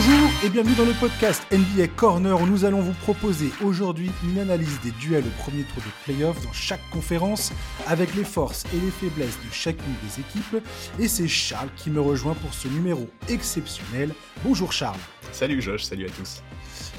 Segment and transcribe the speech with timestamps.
[0.00, 4.38] Bonjour et bienvenue dans le podcast NBA Corner où nous allons vous proposer aujourd'hui une
[4.38, 7.52] analyse des duels au premier tour de playoff dans chaque conférence
[7.88, 10.64] avec les forces et les faiblesses de chacune des équipes.
[11.00, 14.14] Et c'est Charles qui me rejoint pour ce numéro exceptionnel.
[14.44, 15.00] Bonjour Charles.
[15.32, 16.44] Salut Josh, salut à tous.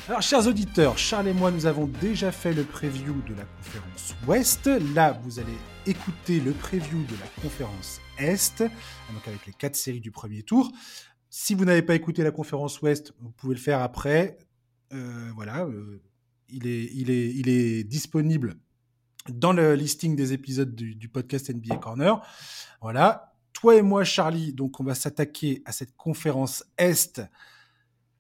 [0.10, 4.16] Alors, chers auditeurs, Charles et moi, nous avons déjà fait le preview de la conférence
[4.28, 4.70] Ouest.
[4.94, 10.00] Là, vous allez écouter le preview de la conférence Est, donc avec les quatre séries
[10.00, 10.72] du premier tour.
[11.30, 14.38] Si vous n'avez pas écouté la conférence Ouest, vous pouvez le faire après.
[14.94, 16.02] Euh, voilà, euh,
[16.50, 18.56] il, est, disponible
[19.28, 22.20] dans le listing des épisodes du, du, podcast NBA Corner.
[22.82, 27.22] Voilà, toi et moi, Charlie, donc on va s'attaquer à cette conférence Est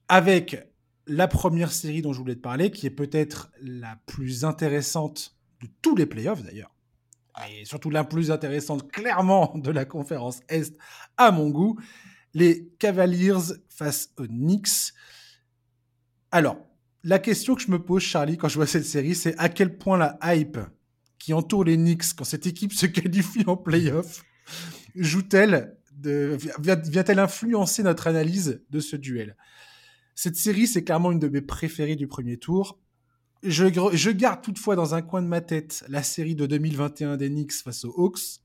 [0.08, 0.70] avec
[1.08, 5.68] la première série dont je voulais te parler, qui est peut-être la plus intéressante de
[5.82, 6.72] tous les playoffs d'ailleurs,
[7.50, 10.78] et surtout la plus intéressante clairement de la conférence Est
[11.18, 11.80] à mon goût,
[12.34, 14.94] les Cavaliers face aux Knicks.
[16.32, 16.58] Alors,
[17.04, 19.78] la question que je me pose, Charlie, quand je vois cette série, c'est à quel
[19.78, 20.60] point la hype
[21.18, 24.24] qui entoure les Knicks quand cette équipe se qualifie en playoff
[24.96, 29.36] joue-t-elle, vient-elle influencer notre analyse de ce duel?
[30.16, 32.80] Cette série, c'est clairement une de mes préférées du premier tour.
[33.42, 37.30] Je, je, garde toutefois dans un coin de ma tête la série de 2021 des
[37.30, 38.42] Knicks face aux Hawks.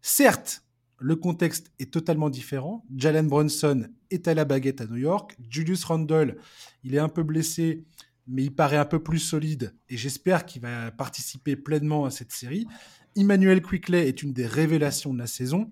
[0.00, 0.64] Certes,
[1.02, 2.84] le contexte est totalement différent.
[2.96, 5.36] Jalen Brunson est à la baguette à New York.
[5.50, 6.36] Julius Randle,
[6.84, 7.84] il est un peu blessé,
[8.28, 12.32] mais il paraît un peu plus solide et j'espère qu'il va participer pleinement à cette
[12.32, 12.66] série.
[13.16, 15.70] Emmanuel Quickley est une des révélations de la saison.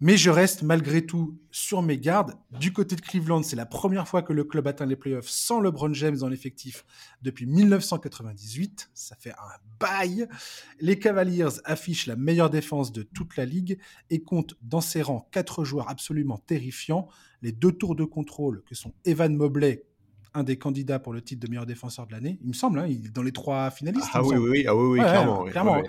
[0.00, 2.34] Mais je reste malgré tout sur mes gardes.
[2.52, 5.60] Du côté de Cleveland, c'est la première fois que le club atteint les playoffs sans
[5.60, 6.84] LeBron James dans l'effectif
[7.20, 8.90] depuis 1998.
[8.94, 10.28] Ça fait un bail.
[10.78, 15.26] Les Cavaliers affichent la meilleure défense de toute la ligue et comptent dans ses rangs
[15.32, 17.08] quatre joueurs absolument terrifiants.
[17.42, 19.84] Les deux tours de contrôle que sont Evan Mobley,
[20.38, 22.86] un des candidats pour le titre de meilleur défenseur de l'année, il me semble, hein,
[22.86, 24.08] il est dans les trois finalistes.
[24.12, 25.42] Ah oui, oui, ah oui, oui, clairement.
[25.42, 25.82] Ouais, clairement.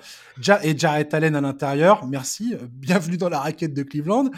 [0.64, 4.30] et Jarrett Allen à l'intérieur, merci, bienvenue dans la raquette de Cleveland.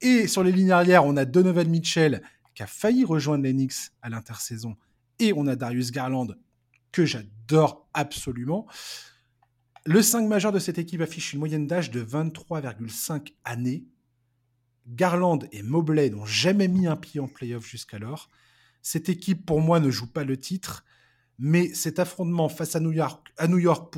[0.00, 2.22] Et sur les lignes arrière, on a Donovan Mitchell
[2.54, 4.76] qui a failli rejoindre les Knicks à l'intersaison,
[5.18, 6.28] et on a Darius Garland
[6.90, 8.66] que j'adore absolument.
[9.84, 13.84] Le 5 majeur de cette équipe affiche une moyenne d'âge de 23,5 années.
[14.88, 18.30] Garland et Mobley n'ont jamais mis un pied en playoff jusqu'alors.
[18.86, 20.84] Cette équipe, pour moi, ne joue pas le titre,
[21.40, 23.90] mais cet affrontement face à New York,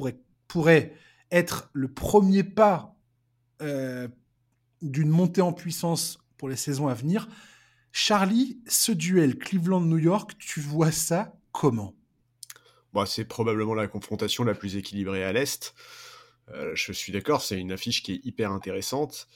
[0.49, 0.94] pourrait
[1.31, 2.97] être le premier pas
[3.60, 4.09] euh,
[4.81, 7.28] d'une montée en puissance pour les saisons à venir.
[7.93, 11.94] Charlie, ce duel Cleveland-New York, tu vois ça comment?
[12.94, 15.75] Bah, C'est probablement la confrontation la plus équilibrée à l'Est.
[16.49, 19.28] Euh, je suis d'accord, c'est une affiche qui est hyper intéressante.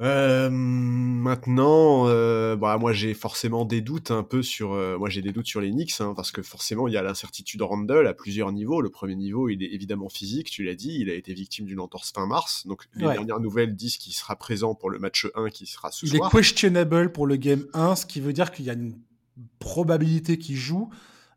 [0.00, 5.20] Euh, maintenant, euh, bah, moi j'ai forcément des doutes un peu sur, euh, moi j'ai
[5.20, 8.14] des doutes sur les Knicks, hein, parce que forcément il y a l'incertitude Randall à
[8.14, 8.80] plusieurs niveaux.
[8.80, 11.80] Le premier niveau, il est évidemment physique, tu l'as dit, il a été victime d'une
[11.80, 13.12] entorse fin mars, donc les Ouais.
[13.14, 16.30] dernières nouvelles disent qu'il sera présent pour le match 1 qui sera ce Il soir.
[16.32, 18.94] est questionable pour le game 1, ce qui veut dire qu'il y a une
[19.58, 20.90] probabilité qu'il joue.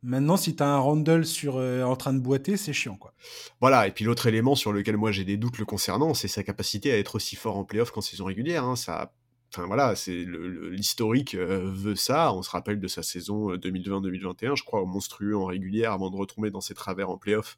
[0.03, 2.97] Maintenant, si tu as un Randall sur, euh, en train de boiter, c'est chiant.
[2.97, 3.13] quoi.
[3.61, 6.43] Voilà, et puis l'autre élément sur lequel moi j'ai des doutes le concernant, c'est sa
[6.43, 8.65] capacité à être aussi fort en playoff qu'en saison régulière.
[8.65, 8.75] hein.
[8.75, 9.13] Ça,
[9.53, 12.33] enfin voilà, c'est l'historique euh, veut ça.
[12.33, 16.17] On se rappelle de sa saison euh, 2020-2021, je crois, monstrueux en régulière avant de
[16.17, 17.57] retomber dans ses travers en playoff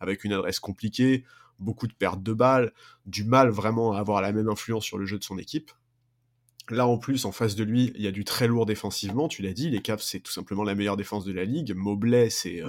[0.00, 1.24] avec une adresse compliquée,
[1.60, 2.72] beaucoup de pertes de balles,
[3.06, 5.70] du mal vraiment à avoir la même influence sur le jeu de son équipe.
[6.70, 9.28] Là, en plus, en face de lui, il y a du très lourd défensivement.
[9.28, 11.74] Tu l'as dit, les Cavs, c'est tout simplement la meilleure défense de la ligue.
[11.74, 12.68] Mobley, c'est euh,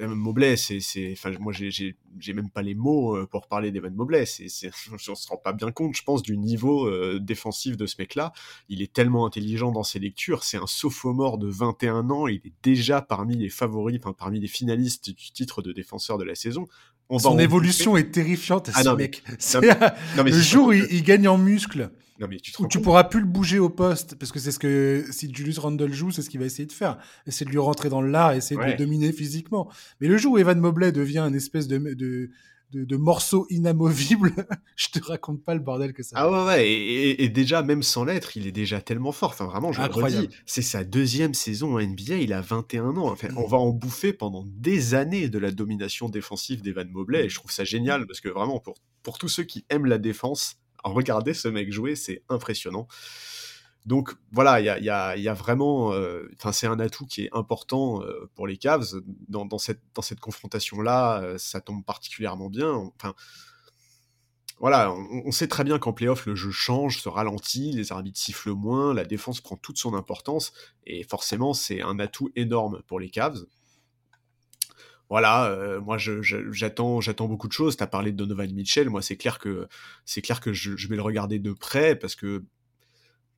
[0.00, 0.80] euh, Mobley, c'est,
[1.12, 1.96] enfin, moi, j'ai,
[2.34, 4.26] même pas les mots euh, pour parler d'Evan Mobley.
[4.26, 7.86] C'est, c'est, on se rend pas bien compte, je pense, du niveau euh, défensif de
[7.86, 8.32] ce mec-là.
[8.68, 10.44] Il est tellement intelligent dans ses lectures.
[10.44, 12.26] C'est un sophomore de 21 ans.
[12.26, 16.24] Il est déjà parmi les favoris, enfin, parmi les finalistes du titre de défenseur de
[16.24, 16.66] la saison.
[17.10, 19.22] On Son évolution est terrifiante, Ah ce non, mec.
[20.16, 22.80] Non, mais le jour où il, il gagne en muscle, non, mais tu te tu
[22.80, 26.10] pourras plus le bouger au poste, parce que c'est ce que si Julius Randle joue,
[26.12, 26.98] c'est ce qu'il va essayer de faire.
[27.26, 29.68] Essayer de lui rentrer dans l'art, essayer de le dominer physiquement.
[30.00, 32.30] Mais le jour où Evan Mobley devient un espèce de, de,
[32.72, 34.32] de, de morceau inamovible,
[34.76, 36.16] je te raconte pas le bordel que ça.
[36.18, 39.30] Ah ouais, ouais, et, et- et déjà, même sans l'être, il est déjà tellement fort.
[39.30, 40.26] Enfin, vraiment, je le Incroyable.
[40.26, 43.10] redis, c'est sa deuxième saison en NBA, il a 21 ans.
[43.10, 47.28] Enfin, on va en bouffer pendant des années de la domination défensive d'Evan Mobley, et
[47.28, 50.56] je trouve ça génial, parce que vraiment, pour, pour tous ceux qui aiment la défense,
[50.84, 52.86] regarder ce mec jouer, c'est impressionnant.
[53.86, 58.30] Donc voilà, il y a, vraiment, euh, enfin c'est un atout qui est important euh,
[58.34, 58.94] pour les Cavs
[59.28, 62.72] dans, cette confrontation là, ça tombe particulièrement bien.
[62.72, 63.14] Enfin,
[64.60, 68.52] voilà, on, sait très bien qu'en playoff, le jeu change, se ralentit, les arbitres sifflent
[68.52, 70.52] moins, la défense prend toute son importance,
[70.86, 73.44] et forcément, c'est un atout énorme pour les Cavs.
[75.10, 77.76] Voilà, euh, moi j'attends j'attends beaucoup de choses.
[77.76, 79.68] Tu as parlé de Donovan Mitchell, moi c'est clair que
[80.04, 82.44] c'est clair que je, je, vais le regarder de près parce que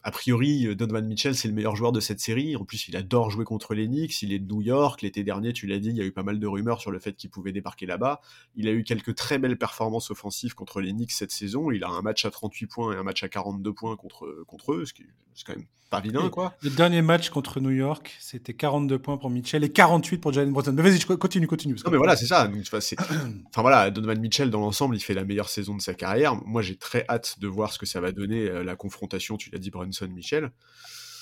[0.06, 2.54] a priori, euh, Donovan Mitchell, c'est le meilleur joueur de cette série.
[2.54, 4.22] En plus, il adore jouer contre les Knicks.
[4.22, 5.02] Il est de New York.
[5.02, 7.00] L'été dernier, tu l'as dit, il y a eu pas mal de rumeurs sur le
[7.00, 8.20] fait qu'il pouvait débarquer là-bas.
[8.54, 11.72] Il a eu quelques très belles performances offensives contre les Knicks cette saison.
[11.72, 14.74] Il a un match à 38 points et un match à 42 points contre, contre
[14.74, 15.06] eux, ce qui est
[15.44, 16.54] quand même pas vilain, quoi.
[16.62, 20.52] Le dernier match contre New York, c'était 42 points pour Mitchell et 48 pour Jalen
[20.52, 20.72] Brunson.
[20.72, 21.76] Mais vas-y, continue, continue.
[21.84, 22.50] non, mais voilà, c'est ça.
[22.80, 26.34] enfin voilà, Donovan Mitchell, dans l'ensemble, il fait la meilleure saison de sa carrière.
[26.44, 29.50] Moi, j'ai très hâte de voir ce que ça va donner, euh, la confrontation, tu
[29.50, 30.50] l'as dit, Brunson-Mitchell.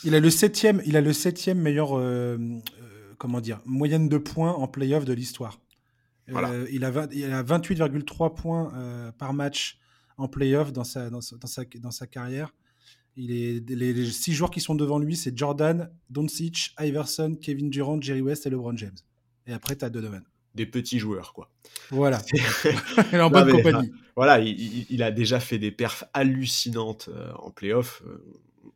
[0.04, 4.18] Il a le septième, il a le septième meilleur, euh, euh, comment dire, moyenne de
[4.18, 5.60] points en playoff de l'histoire.
[6.30, 9.78] Euh, il a, a 28,3 points par match
[10.16, 12.54] en playoff dans sa, dans, sa, dans, sa, carrière.
[13.16, 18.00] Il est, les, six joueurs qui sont devant lui, c'est Jordan, Doncic, Iverson, Kevin Durant,
[18.00, 18.96] Jerry West et LeBron James.
[19.46, 20.22] Et après, tu as Donovan.
[20.54, 21.50] Des petits joueurs, quoi.
[21.90, 22.22] Voilà.
[23.12, 23.90] il est en bonne compagnie.
[24.16, 28.02] Voilà, il, il, a déjà fait des perfs hallucinantes en playoff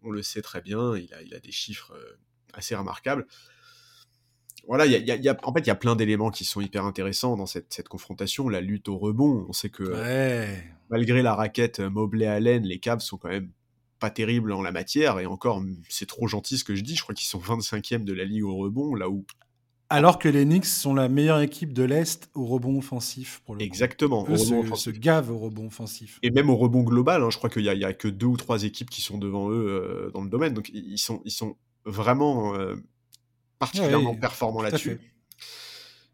[0.03, 2.19] on le sait très bien, il a, il a des chiffres euh,
[2.55, 3.27] assez remarquables.
[4.67, 7.37] Voilà, y y a, en fait, il y a plein d'éléments qui sont hyper intéressants
[7.37, 8.49] dans cette, confrontation.
[8.51, 9.83] La lutte au rebond, on sait que
[10.91, 13.51] malgré la raquette euh, Mobley-Allen, les Cavs sont quand même
[13.99, 15.19] pas terribles en la matière.
[15.21, 16.97] Et encore, c'est trop gentil ce que je dis.
[16.97, 19.25] Je crois qu'ils sont 25e de la ligue au rebond, là où
[19.91, 23.41] alors que les Knicks sont la meilleure équipe de l'Est au rebond offensif.
[23.47, 24.27] Pour le Exactement.
[24.29, 26.19] Eux se, gavent au rebond offensif.
[26.23, 28.65] Et même au rebond global, hein, je crois qu'il n'y a, que deux ou trois
[28.65, 30.53] équipes qui sont devant eux euh, dans le domaine.
[30.53, 31.57] Donc ils sont, ils sont
[31.87, 32.77] vraiment euh,
[33.59, 35.01] particulièrement performants là-dessus.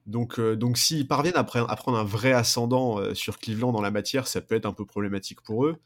[0.07, 3.91] Donc, euh, donc s'ils parviennent à, à, prendre un vrai ascendant sur Cleveland dans la
[3.91, 5.79] matière, ça peut être un peu problématique pour eux.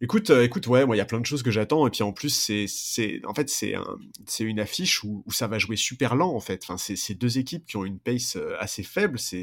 [0.00, 2.04] Écoute, euh, écoute, ouais, moi il y a plein de choses que j'attends et puis
[2.04, 5.58] en plus c'est, c'est, en fait c'est un, c'est une affiche où, où, ça va
[5.58, 6.62] jouer super lent en fait.
[6.62, 9.18] Enfin, c'est, deux équipes qui ont une pace euh, assez faible.
[9.18, 9.42] C'est,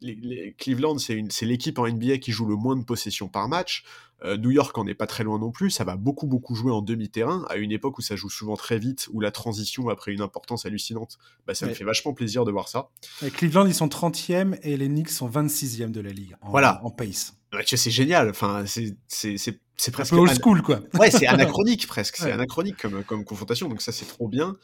[0.00, 3.48] les, Cleveland, c'est, une, c'est l'équipe en NBA qui joue le moins de possession par
[3.48, 3.84] match.
[4.22, 5.70] Euh, New York en est pas très loin non plus.
[5.70, 8.78] Ça va beaucoup beaucoup jouer en demi-terrain à une époque où ça joue souvent très
[8.78, 11.18] vite, où la transition a pris une importance hallucinante.
[11.46, 12.90] Bah, ça me fait vachement plaisir de voir ça.
[13.24, 16.80] Et Cleveland ils sont 30e et les Knicks sont 26e de la ligue en, voilà.
[16.84, 17.34] en pace.
[17.64, 18.30] c'est génial.
[18.30, 20.12] Enfin, c'est, c'est, presque.
[20.12, 20.80] Old school, quoi.
[20.94, 22.16] Ouais, c'est anachronique presque.
[22.16, 24.56] C'est anachronique comme, comme confrontation, donc ça, c'est trop bien.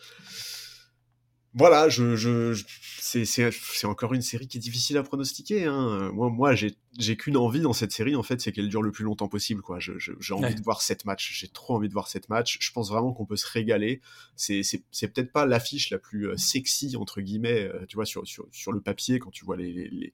[1.54, 2.52] Voilà, je, je,
[3.00, 5.64] c'est encore une série qui est difficile à pronostiquer.
[5.64, 6.10] Hein.
[6.12, 9.04] Moi, moi j'ai qu'une envie dans cette série, en fait, c'est qu'elle dure le plus
[9.04, 9.62] longtemps possible.
[9.62, 9.78] quoi.
[9.80, 11.32] J'ai envie de voir cette match.
[11.32, 12.58] J'ai trop envie de voir cette match.
[12.60, 14.02] Je pense vraiment qu'on peut se régaler.
[14.36, 14.62] C'est
[15.00, 18.72] peut-être pas l'affiche la plus euh, sexy, entre guillemets, euh, tu vois, sur, sur, sur,
[18.72, 20.12] le papier, quand tu vois les, les,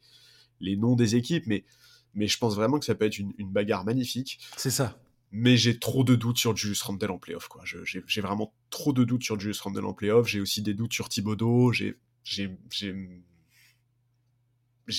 [0.60, 1.64] les noms des équipes, mais
[2.14, 4.38] mais je pense vraiment que ça peut être une, bagarre magnifique.
[4.56, 4.98] C'est ça.
[5.30, 7.48] Mais j'ai trop de doutes sur Julius Randle en playoff.
[7.48, 7.62] Quoi.
[7.64, 10.28] J'ai vraiment trop de doutes sur Julius Randle en playoff.
[10.28, 11.72] J'ai aussi des doutes sur Thibodeau.
[11.72, 11.96] J'ai.
[12.22, 12.48] J'ai.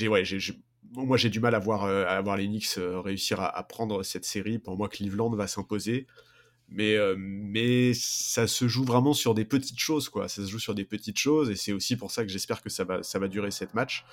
[0.08, 0.40] Ouais, j'ai.
[0.96, 4.04] Moi, j'ai du mal à voir, euh, à voir les Knicks euh, réussir à, prendre
[4.04, 4.58] cette série.
[4.58, 6.08] Pour moi, Cleveland va s'imposer.
[6.70, 10.28] Mais, euh, mais ça se joue vraiment sur des petites choses, quoi.
[10.28, 12.70] Ça se joue sur des petites choses, et c'est aussi pour ça que j'espère que
[12.70, 14.06] ça va, ça va durer cette match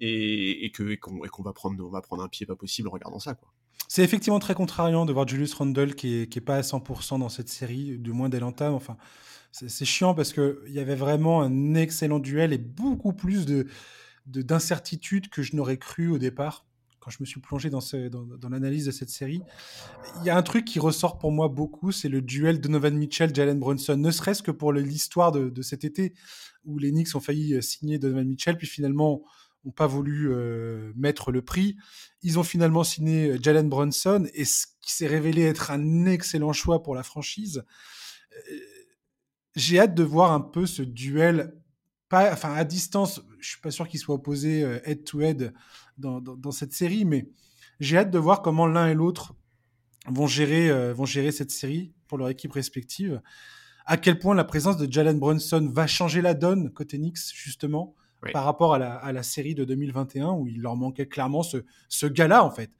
[0.00, 3.38] et, qu'on va prendre un pied pas possible en regardant ça.
[3.88, 7.18] C'est effectivement très contrariant de voir Julius Randle qui est, qui est pas à 100%
[7.18, 8.74] dans cette série, du moins dès l'entame.
[8.74, 8.96] Enfin,
[9.52, 13.66] c'est chiant parce que il y avait vraiment un excellent duel et beaucoup plus de
[14.26, 16.66] d'incertitude que je n'aurais cru au départ
[17.00, 17.80] quand je me suis plongé dans,
[18.48, 19.42] l'analyse de cette série.
[20.20, 23.58] Il y a un truc qui ressort pour moi beaucoup, c'est le duel Donovan Mitchell-Jalen
[23.58, 26.12] Brunson, ne serait-ce que pour l'histoire de, de, cet été
[26.64, 29.22] où les Knicks ont failli euh, signer Donovan Mitchell, puis finalement
[29.64, 31.76] n'ont pas voulu euh, mettre le prix.
[32.22, 36.52] Ils ont finalement signé euh, Jalen Brunson et ce qui s'est révélé être un excellent
[36.52, 37.64] choix pour la franchise.
[38.32, 38.56] Euh,
[39.56, 41.54] j'ai hâte de voir un peu ce duel,
[42.08, 43.22] pas, enfin à distance.
[43.38, 45.52] Je suis pas sûr qu'il soit opposé head to head
[45.98, 47.28] dans, cette série, mais
[47.80, 49.34] j'ai hâte de voir comment l'un et l'autre
[50.06, 53.20] vont gérer, vont gérer cette série pour leur équipe respective.
[53.86, 57.96] À quel point la présence de Jalen Brunson va changer la donne côté Knicks justement?
[58.32, 61.58] Par rapport à la, série de 2021 où il leur manquait clairement ce,
[61.88, 62.70] ce gars-là, en fait.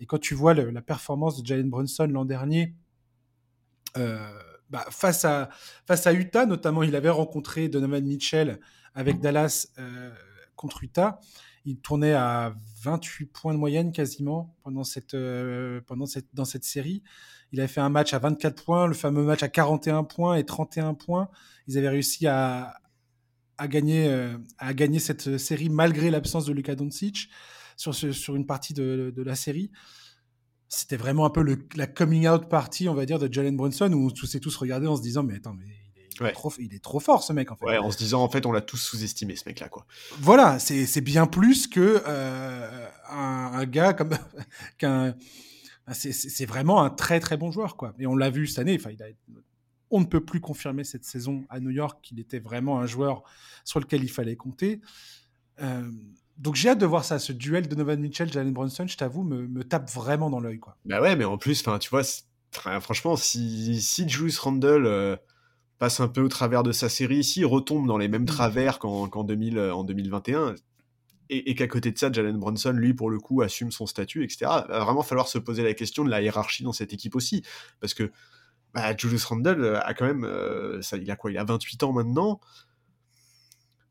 [0.00, 2.74] Et quand tu vois la performance de Jalen Brunson l'an dernier,
[3.96, 4.18] euh,
[4.70, 5.48] bah, face, à,
[5.86, 8.60] face à Utah, notamment, il avait rencontré Donovan Mitchell
[8.94, 10.12] avec Dallas euh,
[10.56, 11.20] contre Utah.
[11.64, 16.64] Il tournait à 28 points de moyenne quasiment pendant cette, euh, pendant cette, dans cette
[16.64, 17.02] série.
[17.52, 20.44] Il avait fait un match à 24 points, le fameux match à 41 points et
[20.44, 21.28] 31 points.
[21.66, 22.74] Ils avaient réussi à,
[23.58, 27.28] à gagner, euh, à gagner cette série malgré l'absence de Luka Doncic.
[27.76, 29.70] sur, sur une partie de, de la série.
[30.68, 33.90] C'était vraiment un peu le, la coming out party, on va dire, de Jalen Brunson,
[33.92, 35.64] où on s'est tous regardés en se disant, mais attends, mais
[36.20, 37.64] il est, trop, il est trop fort ce mec en fait.
[37.64, 39.86] Ouais, en se disant en fait on l'a tous sous-estimé ce mec là quoi.
[40.18, 44.10] Voilà, c'est bien plus que euh, un, un, gars comme
[44.78, 45.14] qu'un
[45.92, 47.94] c'est vraiment un très très bon joueur quoi.
[47.98, 49.06] Et on l'a vu cette année, enfin il a
[49.90, 53.22] on ne peut plus confirmer cette saison à New York qu'il était vraiment un joueur
[53.64, 54.80] sur lequel il fallait compter.
[55.60, 55.90] Euh,
[56.36, 59.24] donc j'ai hâte de voir ça, ce duel de Novan Mitchell, Jalen Brunson, je t'avoue,
[59.24, 60.58] me, tape vraiment dans l'œil.
[60.58, 60.76] quoi.
[60.84, 62.02] Bah ouais, mais en plus, tu vois,
[62.80, 65.16] franchement, si, si Julius Randle euh,
[65.78, 68.26] passe un peu au travers de sa série ici, retombe dans les mêmes mm.
[68.26, 70.54] travers qu'en 2000, en 2021,
[71.30, 74.46] et, qu'à côté de ça, Jalen Brunson, lui, pour le coup, assume son statut, etc.,
[74.46, 77.42] va vraiment falloir se poser la question de la hiérarchie dans cette équipe aussi.
[77.80, 78.10] Parce que
[78.74, 81.30] bah, Julius Randle euh, a quand même, euh, ça, il a quoi?
[81.30, 82.40] Il a 28 ans maintenant.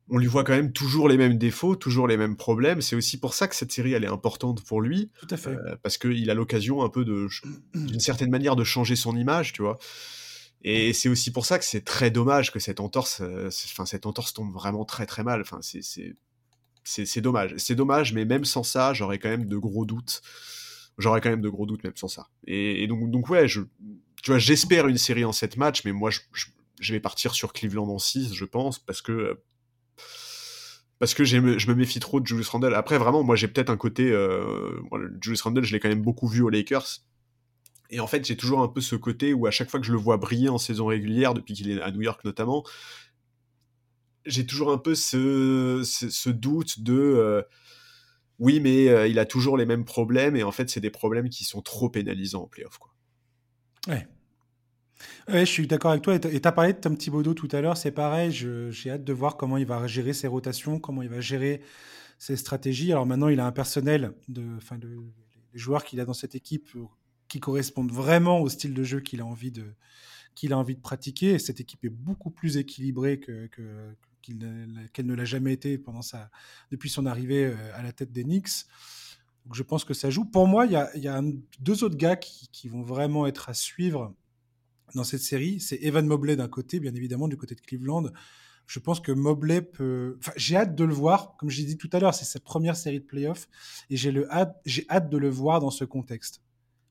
[0.10, 2.80] On lui voit quand même toujours les mêmes défauts, toujours les mêmes problèmes.
[2.80, 5.50] C'est aussi pour ça que cette série elle est importante pour lui, Tout à fait.
[5.50, 7.28] Euh, parce qu'il a l'occasion un peu de,
[7.76, 9.78] d'une certaine manière, de changer son image, tu vois.
[10.64, 13.22] Et c'est aussi pour ça que c'est très dommage que cette entorse,
[13.72, 15.42] enfin cette entorse tombe vraiment très très mal.
[15.42, 15.82] Enfin c'est
[16.84, 17.54] c'est dommage.
[17.58, 20.22] C'est dommage, mais même sans ça, j'aurais quand même de gros doutes.
[20.98, 22.28] J'aurais quand même de gros doutes même sans ça.
[22.48, 23.62] Et, et donc donc ouais, je
[24.24, 27.88] tu vois, j'espère une série en 7 matchs, mais moi, je, vais partir sur Cleveland
[27.88, 29.40] en 6, je pense, parce que
[31.00, 32.74] parce que je me méfie trop de Julius Randle.
[32.74, 34.10] Après, vraiment, moi, j'ai peut-être un côté...
[34.10, 34.82] Euh,
[35.22, 37.04] Julius Randle, je l'ai quand même beaucoup vu aux Lakers.
[37.92, 39.92] Et en fait, j'ai toujours un peu ce côté où à chaque fois que je
[39.92, 42.64] le vois briller en saison régulière, depuis qu'il est à New York notamment,
[44.26, 46.96] j'ai toujours un peu ce, ce, doute de...
[46.96, 47.44] Euh,
[48.40, 51.30] oui, mais euh, il a toujours les mêmes problèmes, et en fait, c'est des problèmes
[51.30, 52.97] qui sont trop pénalisants en playoff, quoi.
[53.88, 54.08] Ouais.
[55.28, 56.16] Ouais, je suis d'accord avec toi.
[56.16, 58.32] Et tu as parlé de Tom Thibodeau tout à l'heure, c'est pareil.
[58.32, 61.62] J'ai hâte de voir comment il va gérer ses rotations, comment il va gérer
[62.18, 62.92] ses stratégies.
[62.92, 66.70] Alors maintenant, il a un personnel, de, enfin, les joueurs qu'il a dans cette équipe
[66.76, 66.86] euh,
[67.28, 69.66] qui correspondent vraiment au style de jeu qu'il a envie de
[70.52, 71.34] a envie de pratiquer.
[71.34, 73.50] Et cette équipe est beaucoup plus équilibrée que,
[74.22, 76.30] qu'elle ne l'a jamais été pendant sa,
[76.72, 78.66] depuis son arrivée euh, à la tête des Knicks
[79.54, 80.26] je pense que ça joue.
[80.26, 81.22] Pour moi, il y a,
[81.60, 84.14] deux autres gars qui, vont vraiment être à suivre
[84.96, 85.60] dans cette série.
[85.60, 88.10] C'est Evan Mobley d'un côté, bien évidemment, du côté de Cleveland.
[88.66, 90.18] Je pense que Mobley peut.
[90.20, 91.38] Enfin, j'ai hâte de le voir.
[91.38, 93.48] Comme j'ai dit tout à l'heure, c'est sa première série de playoffs
[93.90, 96.42] et j'ai le hâte, j'ai hâte de le voir dans ce contexte.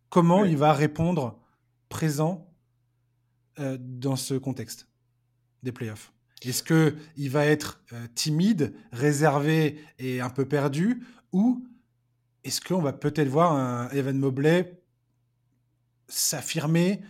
[0.08, 1.38] Comment il va répondre
[1.90, 2.50] présent
[3.58, 4.88] euh, dans ce contexte
[5.62, 6.14] des playoffs?
[6.42, 11.66] Est-ce que il va être euh, timide, réservé et un peu perdu, ou
[12.46, 14.80] est-ce qu'on va peut-être voir un Evan Mobley
[16.08, 17.00] s'affirmer,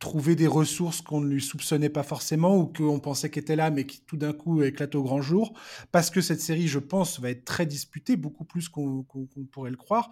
[0.00, 3.86] trouver des ressources qu'on ne lui soupçonnait pas forcément ou qu'on pensait qu'étaient là, mais
[3.86, 5.56] qui tout d'un coup éclatent au grand jour?
[5.92, 9.06] Parce que cette série, je pense, va être très disputée, beaucoup plus qu'on
[9.52, 10.10] pourrait le croire.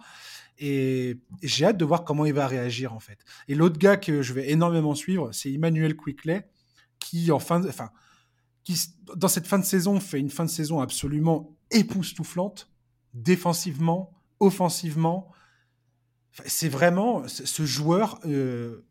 [0.57, 3.19] Et, j'ai hâte de voir comment il va réagir, en fait.
[3.49, 6.47] Et l'autre gars que je vais énormément suivre, c'est Emmanuel Quickley,
[6.99, 7.89] qui, en fin enfin,
[8.63, 8.79] qui,
[9.17, 12.71] dans cette fin de saison, fait une fin de saison absolument époustouflante,
[13.13, 15.31] défensivement, offensivement.
[16.45, 18.85] C'est vraiment ce joueur, euh,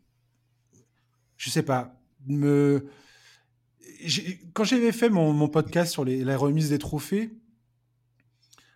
[1.36, 2.00] je sais pas.
[4.54, 7.30] Quand j'avais fait mon, podcast sur la remise des trophées,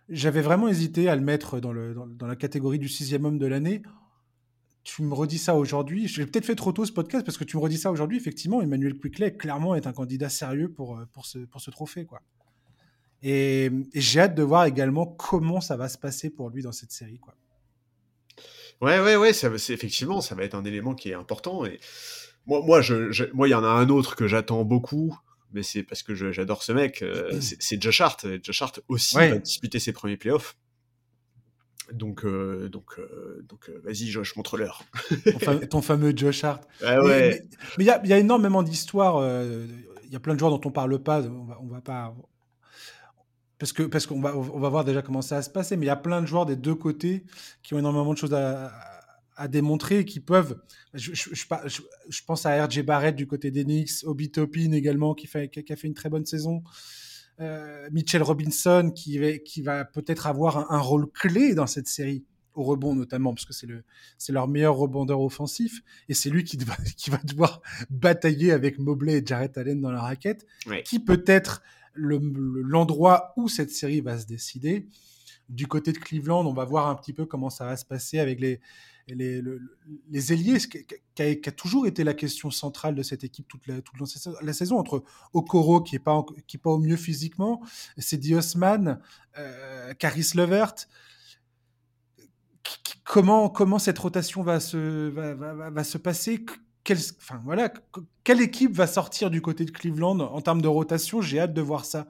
[0.07, 3.81] j'avais vraiment hésité à le mettre dans, la catégorie du sixième homme de l'année.
[4.83, 6.07] Tu me redis ça aujourd'hui.
[6.07, 8.17] J'ai peut-être fait trop tôt ce podcast parce que tu me redis ça aujourd'hui.
[8.17, 12.05] Effectivement, Emmanuel Quickley, clairement, est un candidat sérieux pour, euh, ce, pour ce trophée.
[12.05, 12.21] Quoi.
[13.23, 16.91] Et, j'ai hâte de voir également comment ça va se passer pour lui dans cette
[16.91, 17.19] série.
[17.19, 17.35] Quoi.
[18.81, 21.65] Ouais, ouais, ouais, ça, effectivement, ça va être un élément qui est important.
[21.65, 21.79] Et
[22.45, 25.17] moi, moi, je, moi, il y en a un autre que j'attends beaucoup,
[25.51, 27.01] mais c'est parce que j'adore ce mec.
[27.01, 28.25] Euh, c'est Josh Hart.
[28.41, 30.57] Josh Hart aussi va disputer ses premiers playoffs.
[31.91, 34.83] Donc, euh, donc, euh, donc vas-y, Josh, montre-leur.
[35.69, 36.63] ton, fameux Josh Hart.
[36.81, 37.43] ouais.
[37.77, 39.21] Mais il y, y, a énormément d'histoires.
[40.05, 41.21] Il y a plein de joueurs dont on parle pas.
[41.21, 42.15] On va, on va pas
[43.59, 45.85] parce que parce qu'on va on va voir déjà comment ça va se passer, mais
[45.85, 47.25] il y a plein de joueurs des deux côtés
[47.61, 48.71] qui ont énormément de choses à,
[49.39, 50.59] à démontrer et qui peuvent.
[50.93, 55.49] Je, je, je, pense à RJ Barrett du côté d'Enix, Obi Topin également qui fait
[55.49, 56.63] qui a fait une très bonne saison.
[57.39, 62.25] Euh, Mitchell Robinson qui va, qui va peut-être avoir un, rôle clé dans cette série
[62.53, 63.83] au rebond notamment parce que c'est le
[64.17, 66.57] c'est leur meilleur rebondeur offensif et c'est lui qui,
[66.97, 70.45] qui va devoir batailler avec Mobley et Jarrett Allen dans la raquette
[70.83, 71.61] qui peut-être
[71.99, 74.87] l'endroit où cette série va se décider.
[75.49, 78.19] Du côté de Cleveland, on va voir un petit peu comment ça va se passer
[78.19, 78.61] avec les,
[79.07, 79.41] les,
[80.09, 80.77] les ailiers, qui
[81.23, 83.95] a, qui a, toujours été la question centrale de cette équipe toute la, toute
[84.41, 85.03] la saison, entre
[85.33, 86.23] Okoro, qui n'est pas,
[86.63, 87.61] pas au mieux physiquement,
[87.97, 88.99] c'est Osman,
[89.37, 90.75] euh, Caris Levert.
[93.03, 96.45] comment, comment cette rotation va se, va, va, va se passer?
[96.83, 97.69] Quelle, enfin, voilà,
[98.29, 101.19] quelle équipe va sortir du côté de Cleveland en termes de rotation?
[101.19, 102.05] J'ai hâte de voir ça.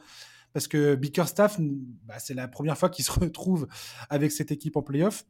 [0.52, 3.70] Parce que Bickerstaff, bah, c'est la première fois qu'il se retrouve
[4.10, 5.24] avec cette équipe en playoff.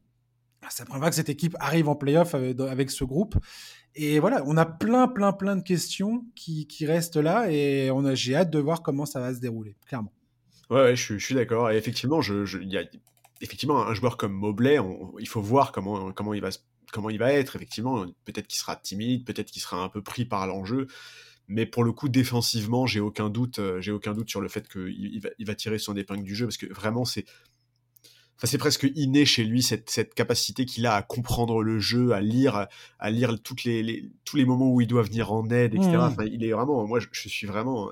[0.72, 3.36] C'est la première fois que cette équipe arrive en playoff avec, avec ce groupe.
[3.94, 8.16] Et voilà, on a plein, plein, plein de questions qui, restent là et on a,
[8.16, 10.12] j'ai hâte de voir comment ça va se dérouler, clairement.
[10.72, 11.70] Ouais, je, suis, d'accord.
[11.70, 12.84] Effectivement, y a,
[13.42, 14.80] effectivement, un joueur comme Mobley,
[15.20, 16.50] il faut voir comment, il va,
[16.92, 17.56] comment il va être.
[17.56, 20.88] Effectivement, peut-être qu'il sera timide, peut-être qu'il sera un peu pris par l'enjeu.
[21.48, 24.68] Mais pour le coup, défensivement, j'ai aucun doute, euh, j'ai aucun doute sur le fait
[24.68, 27.26] qu'il il va, il va tirer son épingle du jeu parce que vraiment, c'est,
[28.40, 32.14] Enfin, c'est presque inné chez lui cette, cette capacité qu'il a à comprendre le jeu,
[32.14, 32.68] à lire,
[32.98, 35.92] à lire toutes les, tous les moments où il doit venir en aide, etc.
[35.92, 36.00] Mmh.
[36.00, 37.92] Enfin, il est vraiment, moi, je, je, suis vraiment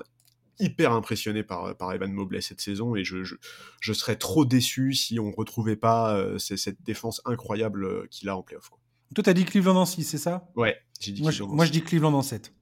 [0.58, 3.34] hyper impressionné par, par Evan Mobley cette saison et je, je,
[3.80, 8.36] je serais trop déçu si on retrouvait pas euh, cette défense incroyable euh, qu'il a
[8.36, 8.70] en playoff.
[9.14, 10.50] Toi, t'as dit Cleveland en 6, c'est ça?
[10.54, 12.52] Ouais, j'ai dit moi, je, moi, je dis Cleveland en 7.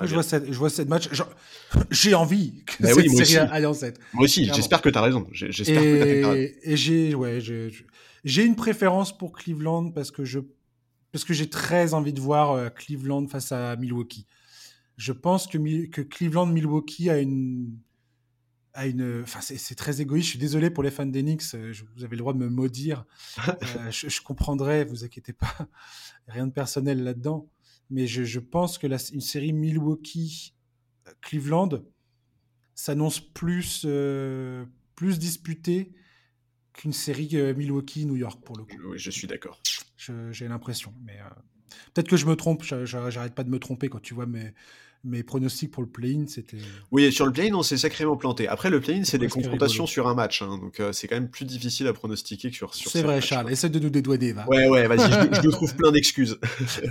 [0.00, 1.08] je vois, cette, je vois cette match.
[1.90, 3.98] J'ai envie que bah cette oui, série aille en 7.
[4.12, 5.26] Moi aussi, j'espère que tu as raison.
[5.32, 6.52] J'espère et, que.
[6.62, 7.38] Et j'ai ouais,
[8.24, 10.40] j'ai une préférence pour Cleveland parce que je
[11.12, 14.26] parce que j'ai très envie de voir euh, Cleveland face à Milwaukee
[14.96, 17.78] je pense que, que Cleveland-Milwaukee a une.
[18.76, 20.26] A une enfin, c'est très égoïste.
[20.26, 21.54] Je suis désolé pour les fans d'Enix.
[21.54, 23.04] Euh, vous avez le droit de me maudire.
[23.48, 23.54] euh,
[23.90, 25.68] je, je, comprendrai, vous inquiétez pas.
[26.28, 27.48] Rien de personnel là-dedans.
[27.90, 31.84] Mais je, je, pense que la, une série Milwaukee-Cleveland
[32.74, 34.64] s'annonce plus, euh,
[34.96, 35.92] plus disputée
[36.72, 38.76] qu'une série euh, Milwaukee-New York pour le coup.
[38.84, 39.60] Oui, je suis d'accord.
[39.96, 40.92] J'ai l'impression.
[41.04, 41.28] Mais euh,
[41.94, 42.64] peut-être que je me trompe.
[42.64, 44.52] J'arrête pas de me tromper quand tu vois mes,
[45.04, 46.58] mes pronostics pour le play-in, c'était.
[46.90, 48.48] Oui, sur le play-in, on s'est sacrément planté.
[48.48, 51.28] Après, le play-in, c'est des confrontations sur un match, hein, donc euh, c'est quand même
[51.28, 52.74] plus difficile à pronostiquer que sur.
[52.74, 53.52] sur c'est vrai, Charles.
[53.52, 54.48] Essaie de nous dédouaner, va.
[54.48, 55.10] Ouais, ouais, vas-y.
[55.10, 56.38] je, je nous trouve plein d'excuses.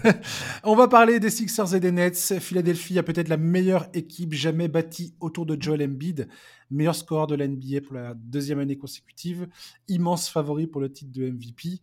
[0.63, 2.39] on va parler des Sixers et des Nets.
[2.39, 6.27] Philadelphie a peut-être la meilleure équipe jamais bâtie autour de Joel Embiid,
[6.69, 9.47] meilleur score de la NBA pour la deuxième année consécutive,
[9.87, 11.81] immense favori pour le titre de MVP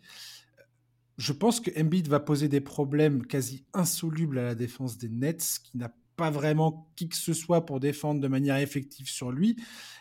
[1.20, 5.60] je pense que Embiid va poser des problèmes quasi insolubles à la défense des Nets,
[5.62, 9.56] qui n'a pas vraiment qui que ce soit pour défendre de manière effective sur lui.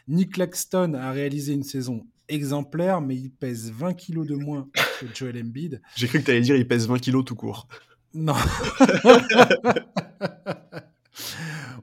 [0.10, 4.68] Nick Claxton a réalisé une saison exemplaire, mais il pèse 20 kilos de moins
[5.00, 5.82] que Joel Embiid.
[5.96, 7.70] J'ai cru que tu allais dire il pèse 20 kilos tout court.
[8.14, 8.36] Non.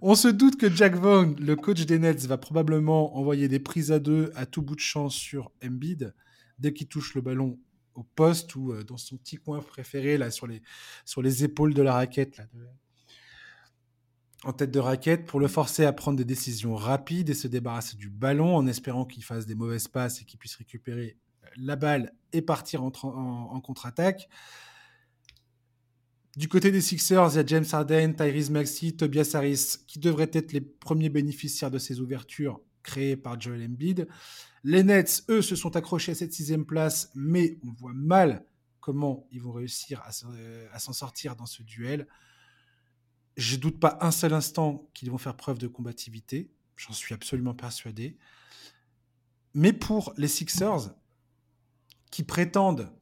[0.02, 3.90] On se doute que Jack Vaughn, le coach des Nets, va probablement envoyer des prises
[3.90, 6.14] à deux à tout bout de champ sur Embiid.
[6.58, 7.58] Dès qu'il touche le ballon
[7.94, 10.60] au poste ou euh, dans son petit coin préféré, là, sur les,
[11.06, 12.44] sur les épaules de la raquette, là,
[14.46, 17.96] en tête de raquette pour le forcer à prendre des décisions rapides et se débarrasser
[17.96, 21.18] du ballon en espérant qu'il fasse des mauvaises passes et qu'il puisse récupérer
[21.56, 24.28] la balle et partir en, contre-attaque.
[26.36, 30.30] Du côté des Sixers, il y a James Harden, Tyrese Maxey, Tobias Harris qui devraient
[30.32, 34.06] être les premiers bénéficiaires de ces ouvertures créées par Joel Embiid.
[34.62, 38.44] Les Nets, eux, se sont accrochés à cette sixième place, mais on voit mal
[38.78, 42.06] comment ils vont réussir à s'en sortir dans ce duel.
[43.36, 46.50] Je doute pas un seul instant qu'ils vont faire preuve de combativité.
[46.76, 48.16] J'en suis absolument persuadé.
[49.54, 50.94] Mais pour les Sixers,
[52.10, 52.92] qui prétendent,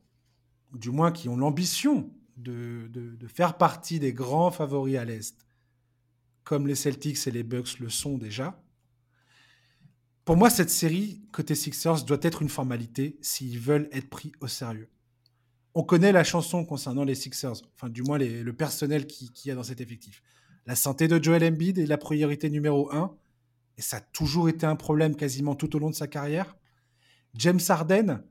[0.73, 5.47] du moins qui ont l'ambition de, faire partie des grands favoris à l'Est,
[6.43, 8.61] comme les Celtics et les Bucks le sont déjà,
[10.25, 14.49] pour moi, cette série côté Sixers doit être une formalité s'ils veulent être pris au
[14.49, 14.89] sérieux
[15.75, 19.49] on connaît la chanson concernant les Sixers, enfin du moins les, le personnel qui, qui
[19.49, 20.23] y a dans cet effectif.
[20.67, 23.17] La santé de Joel Embiid est la priorité numéro un,
[23.77, 26.57] et ça a toujours été un problème quasiment tout au long de sa carrière.
[27.35, 28.23] James Harden,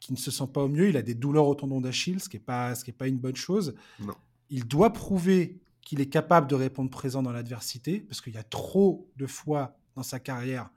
[0.00, 2.28] qui ne se sent pas au mieux, il a des douleurs au tendon d'Achille, ce
[2.28, 3.74] qui n'est pas, ce qui est pas une bonne chose.
[4.00, 4.14] Non.
[4.48, 8.42] Il doit prouver qu'il est capable de répondre présent dans l'adversité, parce qu'il y a
[8.42, 10.70] trop de fois dans sa carrière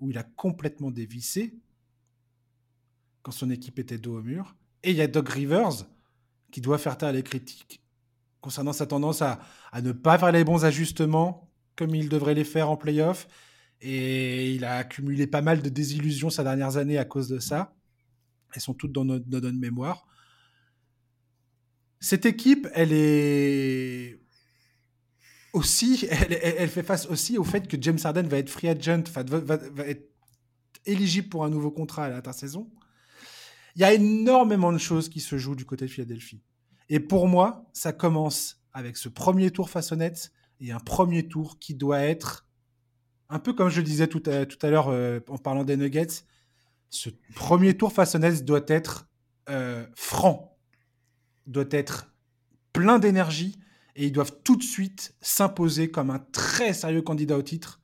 [0.00, 1.54] où il a complètement dévissé
[3.22, 4.56] quand son équipe était dos au mur.
[4.82, 5.86] Et il y a Doug Rivers
[6.50, 7.82] qui doit faire taire les critiques
[8.40, 9.40] concernant sa tendance à,
[9.82, 13.28] ne pas faire les bons ajustements comme il devrait les faire en playoff.
[13.82, 17.74] Et il a accumulé pas mal de désillusions ces dernières années à cause de ça.
[18.54, 20.06] Elles sont toutes dans notre, dans mémoire.
[22.00, 24.20] Cette équipe, elle est
[25.52, 29.86] aussi, elle, fait face aussi au fait que James Harden va être free agent, va
[29.86, 30.10] être
[30.86, 32.70] éligible pour un nouveau contrat à l'intersaison.
[33.80, 36.42] Il y a énormément de choses qui se jouent du côté de Philadelphie.
[36.90, 41.74] Et pour moi, ça commence avec ce premier tour Nets et un premier tour qui
[41.74, 42.46] doit être,
[43.30, 45.78] un peu comme je le disais tout à, tout à l'heure euh, en parlant des
[45.78, 46.26] Nuggets,
[46.90, 49.08] ce premier tour Nets doit être
[49.48, 50.58] euh, franc,
[51.46, 52.12] doit être
[52.74, 53.58] plein d'énergie
[53.96, 57.80] et ils doivent tout de suite s'imposer comme un très sérieux candidat au titre.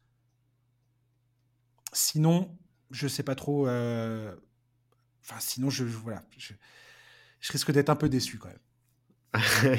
[1.95, 2.55] Sinon,
[2.91, 3.67] je sais pas trop.
[3.67, 4.37] euh,
[5.29, 6.53] Enfin, sinon, je, je- voilà, je,
[7.41, 8.59] je risque d'être un peu déçu quand même.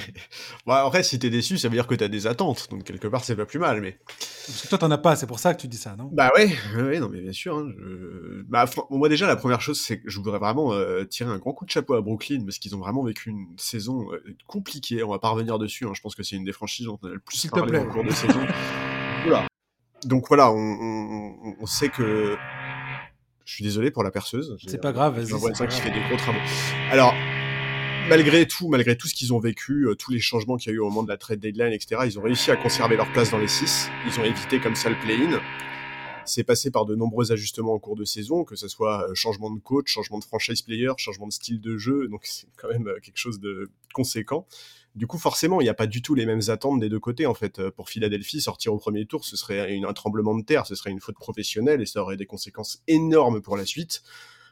[0.65, 3.23] bon, après, si t'es déçu, ça veut dire que t'as des attentes, donc quelque part,
[3.23, 3.97] c'est pas plus mal, mais...
[4.07, 6.09] Parce que toi, t'en as pas, c'est pour ça que tu dis ça, non?
[6.13, 7.57] Bah ouais, ouais, non mais bien sûr.
[7.57, 11.31] hein, je- Bah, moi déjà, la première chose, c'est que je voudrais vraiment euh, tirer
[11.31, 14.21] un grand coup de chapeau à Brooklyn, parce qu'ils ont vraiment vécu une saison euh,
[14.45, 16.99] compliquée, on va pas revenir dessus, hein, je pense que c'est une des franchises dont
[17.01, 18.45] on a le plus parlé en cours de saison.
[19.25, 19.47] Oula.
[20.03, 22.37] Donc voilà, on, on- on sait que...
[23.47, 24.57] Je suis désolé pour la perceuse.
[24.67, 26.37] C'est pas grave, vas-y, un voisin c'est pas qui fait des gros travaux.
[26.91, 27.13] Alors,
[28.09, 30.75] malgré tout, malgré tout ce qu'ils ont vécu, euh, tous les changements qu'il y a
[30.75, 33.31] eu au moment de la trade deadline, etc., ils ont réussi à conserver leur place
[33.31, 33.89] dans les 6.
[34.05, 35.39] Ils ont évité comme ça le play-in.
[36.25, 39.49] C'est passé par de nombreux ajustements en cours de saison, que ce soit euh, changement
[39.49, 42.89] de coach, changement de franchise player, changement de style de jeu, donc c'est quand même
[42.89, 44.45] euh, quelque chose de conséquent.
[44.97, 47.27] Du coup, forcément, il n'y a pas du tout les mêmes attentes des deux côtés.
[47.27, 50.65] En fait, Euh, pour Philadelphie, sortir au premier tour, ce serait un tremblement de terre,
[50.65, 54.01] ce serait une faute professionnelle et ça aurait des conséquences énormes pour la suite.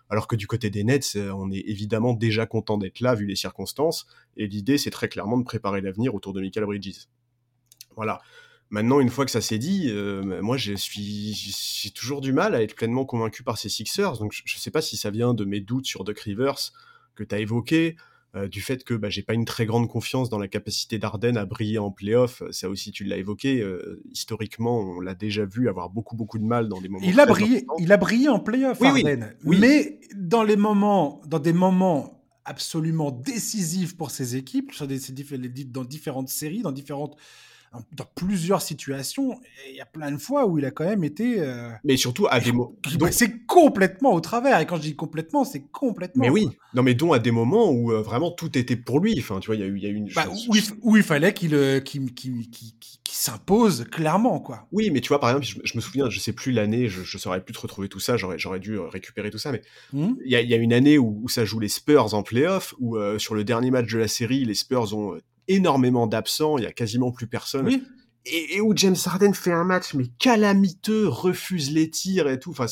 [0.08, 3.25] Alors que du côté des Nets, euh, on est évidemment déjà content d'être là vu
[3.25, 4.05] les circonstances.
[4.38, 7.08] Et l'idée, c'est très clairement de préparer l'avenir autour de Michael Bridges.
[7.95, 8.21] Voilà.
[8.69, 12.53] Maintenant, une fois que ça s'est dit, euh, moi, je suis, j'ai toujours du mal
[12.53, 14.19] à être pleinement convaincu par ces Sixers.
[14.19, 16.71] Donc, je, je sais pas si ça vient de mes doutes sur Doc Rivers
[17.15, 17.95] que tu as évoqué,
[18.36, 21.38] euh, du fait que bah, j'ai pas une très grande confiance dans la capacité d'Arden
[21.38, 22.43] à briller en playoff.
[22.52, 23.62] Ça aussi, tu l'as évoqué.
[23.62, 27.06] euh, historiquement, on l'a déjà vu avoir beaucoup, beaucoup de mal dans des moments.
[27.08, 29.04] Il a brillé, il a brillé en playoff, Oui,
[29.43, 29.58] oui.
[29.60, 35.00] Mais dans les moments, dans des moments absolument décisifs pour ses équipes, sur des,
[35.65, 37.15] dans différentes séries, dans différentes,
[37.91, 41.39] dans plusieurs situations, il y a plein de fois où il a quand même été,
[41.39, 42.73] euh, Mais surtout à des moments.
[43.11, 44.59] c'est complètement au travers.
[44.59, 46.23] Et quand je dis complètement, c'est complètement.
[46.23, 49.15] Mais oui, non mais dont à des moments où euh, vraiment tout était pour lui.
[49.19, 50.09] Enfin, tu vois, il y a eu, il y a eu une.
[50.13, 54.67] Bah, où, il, où il fallait qu'il euh, qu'il- qu'il- qu'il s'impose clairement, quoi.
[54.71, 57.01] Oui, mais tu vois, par exemple, je, je me souviens, je sais plus l'année, je,
[57.03, 59.61] je saurais plus te retrouver tout ça, j'aurais, dû euh, récupérer tout ça, mais
[59.93, 62.13] Hmm il y a, il y a une année où, où ça joue les Spurs
[62.13, 65.21] en playoff, où euh, sur le dernier match de la série, les Spurs ont euh,
[65.47, 67.84] énormément d'absents, il y a quasiment plus personne, oui.
[68.25, 72.51] et, et où James Harden fait un match mais calamiteux, refuse les tirs et tout,
[72.51, 72.65] enfin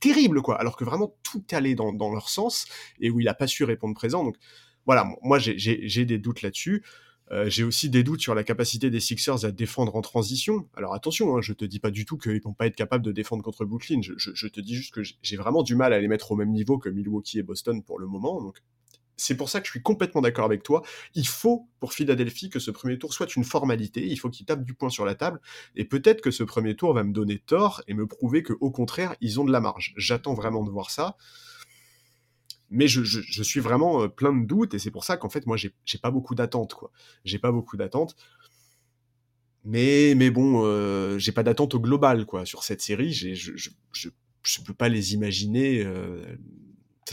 [0.00, 2.66] terrible quoi, alors que vraiment tout allait dans, dans leur sens
[3.00, 4.22] et où il a pas su répondre présent.
[4.24, 4.36] Donc
[4.86, 6.82] voilà, moi j'ai- des doutes là-dessus.
[7.30, 10.66] Euh, j'ai aussi des doutes sur la capacité des Sixers à défendre en transition.
[10.74, 13.12] Alors attention, hein, je te dis pas du tout qu'ils vont pas être capables de
[13.12, 14.00] défendre contre Brooklyn.
[14.02, 16.36] Je, je- je te dis juste que j'ai vraiment du mal à les mettre au
[16.36, 18.40] même niveau que Milwaukee et Boston pour le moment.
[18.40, 18.62] Donc
[19.18, 20.82] c'est pour ça que je suis complètement d'accord avec toi.
[21.14, 24.06] Il faut pour Philadelphie que ce premier tour soit une formalité.
[24.06, 25.40] Il faut qu'ils tapent du poing sur la table.
[25.76, 28.70] Et peut-être que ce premier tour va me donner tort et me prouver que au
[28.70, 29.92] contraire ils ont de la marge.
[29.96, 31.16] J'attends vraiment de voir ça.
[32.70, 33.02] Mais je,
[33.42, 36.10] suis vraiment euh, plein de doutes et c'est pour ça qu'en fait moi j'ai pas
[36.10, 36.76] beaucoup d'attentes.
[37.24, 38.14] J'ai pas beaucoup d'attentes.
[39.64, 43.12] Mais mais bon, euh, j'ai pas d'attente au global quoi sur cette série.
[43.12, 43.70] Je, je
[44.44, 45.82] je peux pas les imaginer.
[45.84, 46.36] euh,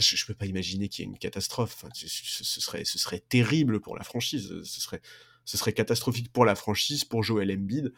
[0.02, 1.76] je, je peux pas imaginer qu'il y ait une catastrophe.
[1.76, 4.52] Enfin, ce, serait terrible pour la franchise.
[4.62, 7.92] Ce serait catastrophique pour la franchise, pour Joel Embiid.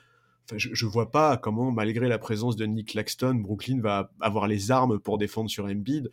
[0.44, 4.46] Enfin, je, je vois pas comment, malgré la présence de Nick Claxton, Brooklyn va avoir
[4.46, 6.10] les armes pour défendre sur Embiid.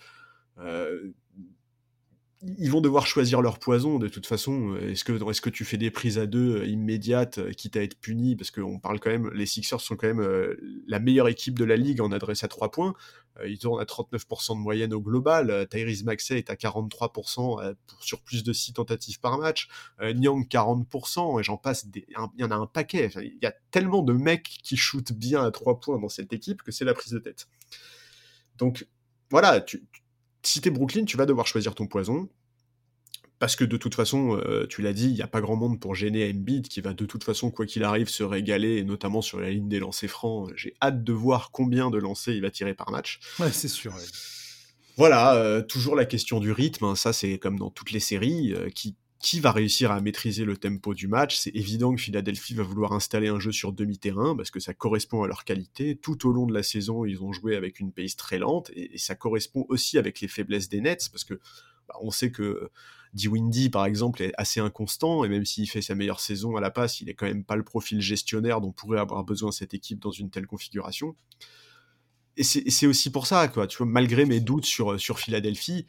[0.59, 1.11] Euh,
[2.57, 4.75] ils vont devoir choisir leur poison de toute façon.
[4.75, 7.83] Est-ce que, est que tu fais des prises à deux euh, immédiates, euh, quitte à
[7.83, 8.35] être puni?
[8.35, 10.55] Parce qu'on parle quand même, les Sixers sont quand même euh,
[10.87, 12.93] la meilleure équipe de la ligue en adresse à trois points.
[13.45, 15.67] Ils tournent à 39% de moyenne au global.
[15.69, 19.67] Tyrese Maxey est à 43% euh, pour, sur plus de 6 tentatives par match.
[20.01, 22.05] Nyang 40%, et j'en passe, il
[22.37, 23.09] y en a un paquet.
[23.17, 26.63] Il y a tellement de mecs qui shootent bien à trois points dans cette équipe
[26.63, 27.47] que c'est la prise de tête.
[28.57, 28.87] Donc
[29.29, 29.59] voilà,
[30.47, 32.29] si t'es Brooklyn, tu vas devoir choisir ton poison.
[33.37, 35.79] Parce que de toute façon, euh, tu l'as dit, il n'y a pas grand monde
[35.79, 39.21] pour gêner Embiid, qui va de toute façon, quoi qu'il arrive, se régaler, et notamment
[39.21, 40.51] sur la ligne des lancers francs.
[40.55, 43.19] J'ai hâte de voir combien de lancers il va tirer par match.
[43.39, 43.93] Ouais, c'est sûr.
[43.93, 44.01] ouais.
[44.97, 48.53] Voilà, euh, toujours la question du rythme, hein, ça c'est comme dans toutes les séries,
[48.53, 52.53] euh, qui, qui va réussir à maîtriser le tempo du match C'est évident que Philadelphie
[52.53, 55.95] va vouloir installer un jeu sur demi-terrain, parce que ça correspond à leur qualité.
[55.95, 58.97] Tout au long de la saison, ils ont joué avec une pace très lente, et,
[58.97, 61.35] ça correspond aussi avec les faiblesses des Nets, parce que
[61.87, 62.69] bah, on sait que
[63.23, 66.69] Windy, par exemple, est assez inconstant, et même s'il fait sa meilleure saison à la
[66.69, 69.99] passe, il est quand même pas le profil gestionnaire dont pourrait avoir besoin cette équipe
[69.99, 71.15] dans une telle configuration.
[72.37, 73.49] Et c'est aussi pour ça,
[73.79, 75.85] malgré mes doutes sur, sur Philadelphie,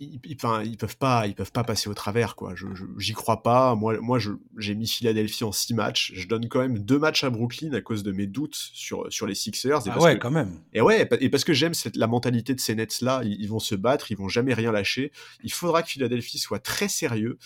[0.00, 0.36] ils, ils,
[0.76, 2.54] peuvent pas, ils peuvent pas passer au travers, quoi.
[2.56, 2.66] Je,
[2.98, 3.74] j'y crois pas.
[3.74, 4.18] Moi, moi,
[4.58, 6.12] j'ai mis Philadelphie en six matchs.
[6.14, 9.26] Je donne quand même deux matchs à Brooklyn à cause de mes doutes sur sur
[9.26, 9.86] les Sixers.
[9.86, 10.60] Et Ah parce ouais, que- quand même.
[10.72, 13.60] et ouais, et parce que j'aime cette, la mentalité de ces Nets-là, ils, ils vont
[13.60, 15.12] se battre, ils vont jamais rien lâcher.
[15.42, 17.38] Il faudra que Philadelphie soit très sérieux,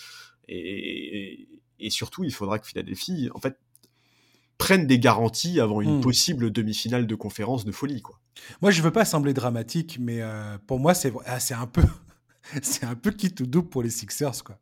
[0.47, 0.57] et,
[1.41, 1.47] et,
[1.79, 3.57] et surtout, il faudra que Philadelphie, en fait,
[4.57, 6.01] prenne des garanties avant une Hmm.
[6.01, 8.19] possible demi-finale de conférence de folie, quoi.
[8.61, 11.83] Moi, je veux pas sembler dramatique, mais euh, pour moi, c'est ah, c'est un peu,
[12.61, 14.59] c'est un peu qui tout double pour les Sixers, quoi.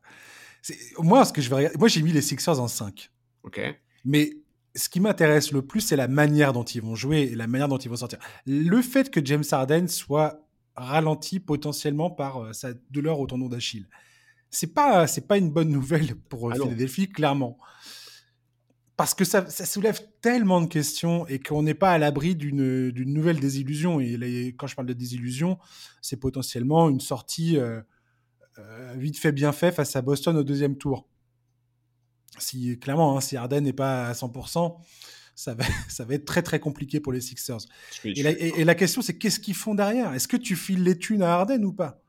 [0.98, 3.10] Moi, ce que je vais regarder, moi, j'ai mis les Sixers en 5.
[3.44, 3.60] Ok.
[4.04, 4.36] Mais
[4.74, 7.68] ce qui m'intéresse le plus, c'est la manière dont ils vont jouer et la manière
[7.68, 8.18] dont ils vont sortir.
[8.46, 10.44] Le fait que James Harden soit
[10.76, 13.88] ralenti potentiellement par euh, sa douleur au tendon d'Achille,
[14.50, 16.62] c'est pas c'est pas une bonne nouvelle pour euh, Ah.
[16.62, 17.58] Philadelphie, clairement.
[18.98, 22.90] Parce que ça, ça soulève tellement de questions et qu'on n'est pas à l'abri d'une
[22.90, 24.00] d'une nouvelle désillusion.
[24.00, 25.56] Et les- quand je parle de désillusion,
[26.02, 27.80] c'est potentiellement une sortie euh,
[28.58, 31.08] euh, vite fait, bien fait face à Boston au deuxième tour.
[32.38, 34.78] Si, clairement, hein, si Harden n'est pas à 100%,
[35.34, 37.58] ça va, ça va être très très compliqué pour les Sixers.
[37.94, 40.12] Je fais- Et la, et- et la question, c'est qu'est-ce qu'ils font derrière?
[40.12, 42.02] Est-ce que tu files les thunes à Harden ou pas?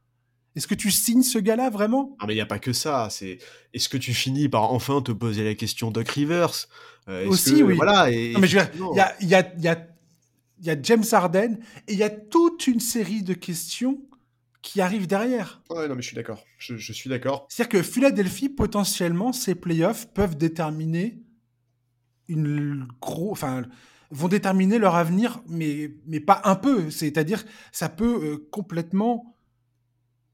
[0.55, 2.15] Est-ce que tu signes ce gars-là vraiment?
[2.19, 3.38] Ah mais il n'y a pas que ça, c'est
[3.73, 6.67] est-ce que tu finis par enfin te poser la question Doc Rivers?
[7.07, 7.75] Euh, Aussi, que- oui.
[7.75, 11.03] Voilà, et, Non, mais je veux dire, effectivement, Il y a, y, a, y James
[11.12, 11.57] Harden
[11.88, 14.01] et il y a toute une série de questions
[14.62, 15.62] qui arrivent derrière.
[15.69, 17.45] Ouais, non mais je suis d'accord, je, je suis d'accord.
[17.49, 21.19] C'est-à-dire que Philadelphie, potentiellement, ces playoffs peuvent déterminer
[22.27, 23.63] une gros, enfin,
[24.12, 26.89] vont déterminer leur avenir, mais, mais pas un peu.
[26.91, 29.35] C'est-à-dire, ça peut euh, complètement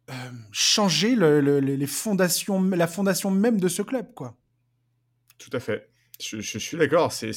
[0.10, 0.14] euh,
[0.52, 4.38] changer le- le- les fondations, la fondation même de ce club, quoi.
[5.38, 5.90] Tout à fait.
[6.22, 7.12] Je, je suis d'accord.
[7.12, 7.34] C'est,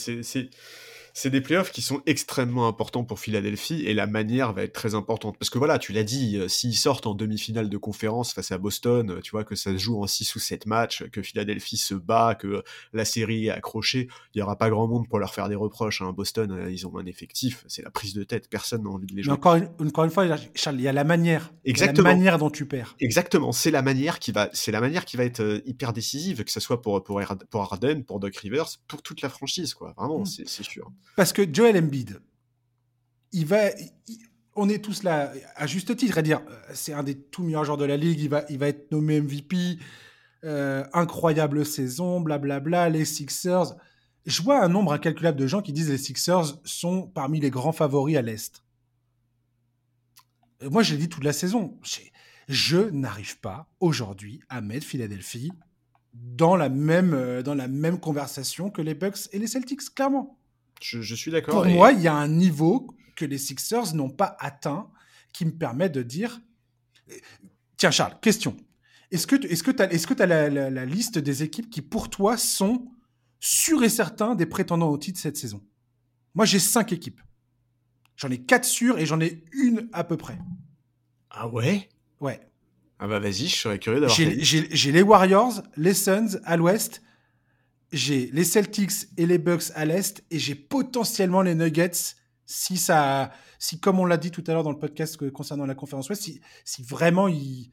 [1.21, 4.95] c'est, des playoffs qui sont extrêmement importants pour Philadelphie et la manière va être très
[4.95, 5.37] importante.
[5.39, 8.59] Parce que voilà, tu l'as dit, euh, s'ils sortent en demi-finale de conférence face à
[8.59, 11.77] Boston, euh, tu vois, que ça se joue en 6 ou 7 matchs, que Philadelphie
[11.77, 15.33] se bat, que la série est accrochée, il n'y aura pas grand monde pour leur
[15.35, 16.03] faire des reproches.
[16.03, 16.13] Hein.
[16.13, 19.13] Boston, euh, ils ont un effectif, c'est la prise de tête, personne n'a envie de
[19.13, 19.33] les Mais jouer.
[19.33, 21.53] encore une, encore une fois, Charles, il y a la manière.
[21.65, 22.09] Exactement.
[22.09, 22.97] la manière dont tu perds.
[23.01, 26.51] Exactement, c'est la manière qui va, c'est la manière qui va être hyper décisive, que
[26.51, 29.95] ce soit pour pour pour Harden, pour Doc Rivers, pour toute la franchise, quoi.
[29.97, 30.27] Vraiment, Mm.
[30.27, 30.91] c'est sûr.
[31.17, 32.21] Parce que Joel Embiid,
[34.55, 37.65] on est tous là à juste titre à dire, euh, c'est un des tout meilleurs
[37.65, 39.79] joueurs de la ligue, il va, être nommé MVP,
[40.45, 43.77] euh, incroyable saison, blablabla, les Sixers.
[44.27, 47.73] Je vois un nombre incalculable de gens qui disent les Sixers sont parmi les grands
[47.73, 48.65] favoris à l'Est.
[50.61, 51.79] Et Moi, je l'ai dit toute la saison.
[52.49, 55.53] Je n'arrive pas aujourd'hui à mettre Philadelphie
[56.41, 60.38] euh, dans la même conversation que les Bucks et les Celtics, clairement.
[60.83, 61.55] Je, je suis d'accord.
[61.55, 64.91] Pour et- moi, il y a un niveau que les Sixers n'ont pas atteint
[65.33, 66.41] qui me permet de dire.
[67.77, 68.57] Tiens, Charles, question.
[69.11, 72.37] Est-ce que tu que as, as la, la- la liste des équipes qui, pour toi,
[72.37, 72.91] sont
[73.41, 75.63] sûrs et certains des prétendants au titre cette saison?
[76.35, 77.21] Moi, j'ai cinq équipes.
[78.17, 80.39] J'en ai quatre sûres et j'en ai une à peu près.
[81.31, 81.89] Ah ouais?
[82.21, 82.41] Ouais.
[82.99, 84.17] Ah bah vas-y, je serais curieux d'avoir.
[84.17, 87.01] j'ai les Warriors, les Suns à l'ouest,
[87.93, 92.15] j'ai les Celtics et les Bucks à l'est, et j'ai potentiellement les Nuggets
[92.47, 95.75] si ça, si comme on l'a dit tout à l'heure dans le podcast concernant la
[95.75, 97.71] conférence ouest, si, si vraiment ils,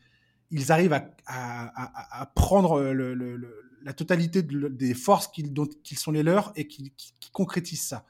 [0.51, 5.69] ils arrivent à, à- prendre le- le- le- la totalité de- des forces qu'ils dont-
[5.83, 8.05] qu'ils sont les leurs et qui, qui- qui concrétisent ça.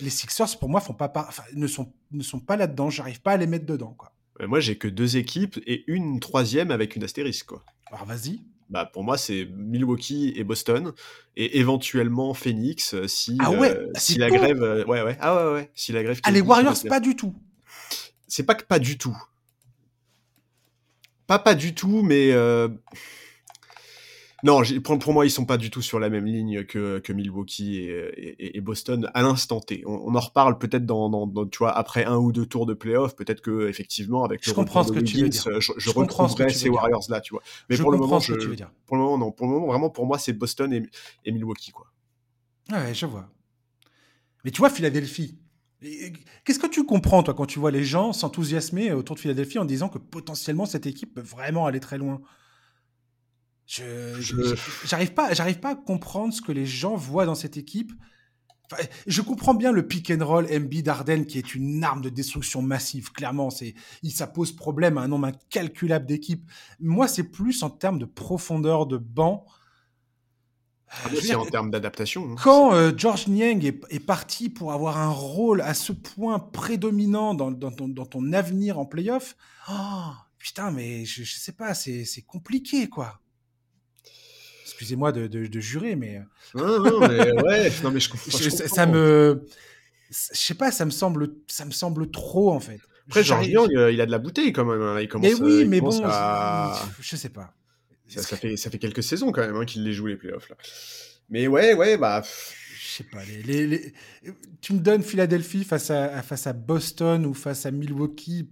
[0.00, 2.90] Les Sixers, pour moi, font pas, par- enfin, ne, sont, ne sont pas là-dedans.
[2.90, 3.94] J'arrive pas à les mettre dedans.
[3.96, 4.12] Quoi.
[4.40, 7.64] Moi, j'ai que deux équipes et une troisième avec une astérisque, quoi.
[7.86, 8.42] Alors vas-y.
[8.70, 10.92] Bah pour moi, c'est Milwaukee et Boston
[11.36, 14.36] et éventuellement Phoenix euh, si Ah ouais, euh, c'est si la tôt.
[14.36, 16.18] grève, euh, ouais ouais, ah ouais ouais, si la grève.
[16.22, 17.34] Ah, les Warriors, pas du tout.
[18.26, 19.16] C'est pas que pas du tout.
[21.26, 22.68] Pas pas du tout, mais euh,
[24.44, 24.62] non,
[24.98, 28.36] pour, moi, ils sont pas du tout sur la même ligne que, que Milwaukee et,
[28.38, 29.82] et- et Boston à l'instant T.
[29.86, 32.66] On, on en reparle peut-être dans, dans, dans- tu vois, après un ou deux tours
[32.66, 35.42] de playoff, peut-être que effectivement avec Je le comprends ce que tu veux dire.
[35.58, 36.68] je, je retrouverai ces.
[36.68, 37.42] Warriors là, tu vois.
[37.68, 38.70] Mais je pour le comprends moment, ce que je, tu veux dire.
[38.86, 39.32] pour le moment, non.
[39.32, 40.82] Pour le moment, vraiment, pour moi, c'est Boston et,
[41.24, 41.86] et Milwaukee, quoi.
[42.70, 43.30] Ouais, je vois.
[44.44, 45.38] Mais tu vois, Philadelphie.
[46.44, 49.64] Qu'est-ce que tu comprends, toi, quand tu vois les gens s'enthousiasmer autour de Philadelphie en
[49.64, 52.20] disant que potentiellement cette équipe peut vraiment aller très loin?
[53.66, 57.56] Je Je- j'arrive pas, j'arrive pas à comprendre ce que les gens voient dans cette
[57.56, 57.92] équipe.
[58.72, 62.08] Enfin, je comprends bien le pick and roll MB Darden qui est une arme de
[62.08, 63.12] destruction massive.
[63.12, 66.50] Clairement, c'est, il, ça pose problème à un nombre incalculable d'équipes.
[66.80, 69.44] Moi, c'est plus en termes de profondeur de banc.
[71.06, 72.30] Euh, veux Aussi dire, en termes d'adaptation.
[72.32, 72.36] hein.
[72.42, 77.34] quand euh, George Niang est, est parti pour avoir un rôle à ce point prédominant
[77.34, 79.36] dans, dans ton, dans ton avenir en playoff,
[79.70, 83.20] oh, putain, mais je, je sais pas, c'est compliqué, quoi.
[84.64, 86.22] Excusez-moi de, de, jurer, mais.
[86.54, 89.46] Non, non, mais ouais, non, mais je, comprends, Ça, me.
[90.10, 92.80] Je sais pas, ça me semble, ça me semble trop, en fait.
[93.06, 94.80] Après, Georges Young, il a de la bouteille quand même.
[94.80, 95.00] Hein.
[95.00, 97.52] Il commence, mais oui, mais bon, je sais pas.
[98.08, 100.56] Ça, fait, ça fait quelques saisons quand même hein, qu'il les joue les playoffs là.
[101.30, 102.63] Mais ouais, ouais, bah je
[102.96, 103.92] sais pas, les,
[104.60, 108.48] tu me donnes Philadelphie face à, face à Boston ou face à Milwaukee.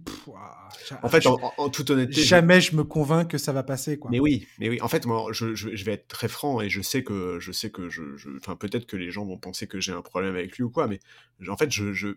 [1.01, 2.75] en fait, en, toute honnêteté, jamais je...
[2.75, 3.97] me convainc que ça va passer.
[3.97, 4.11] Quoi.
[4.11, 4.81] Mais oui, mais oui.
[4.81, 7.69] En fait, moi, je, je, vais être très franc et je sais que je sais
[7.69, 8.01] que je,
[8.37, 10.87] enfin peut-être que les gens vont penser que j'ai un problème avec lui ou quoi,
[10.87, 10.99] mais
[11.47, 12.15] en fait, je,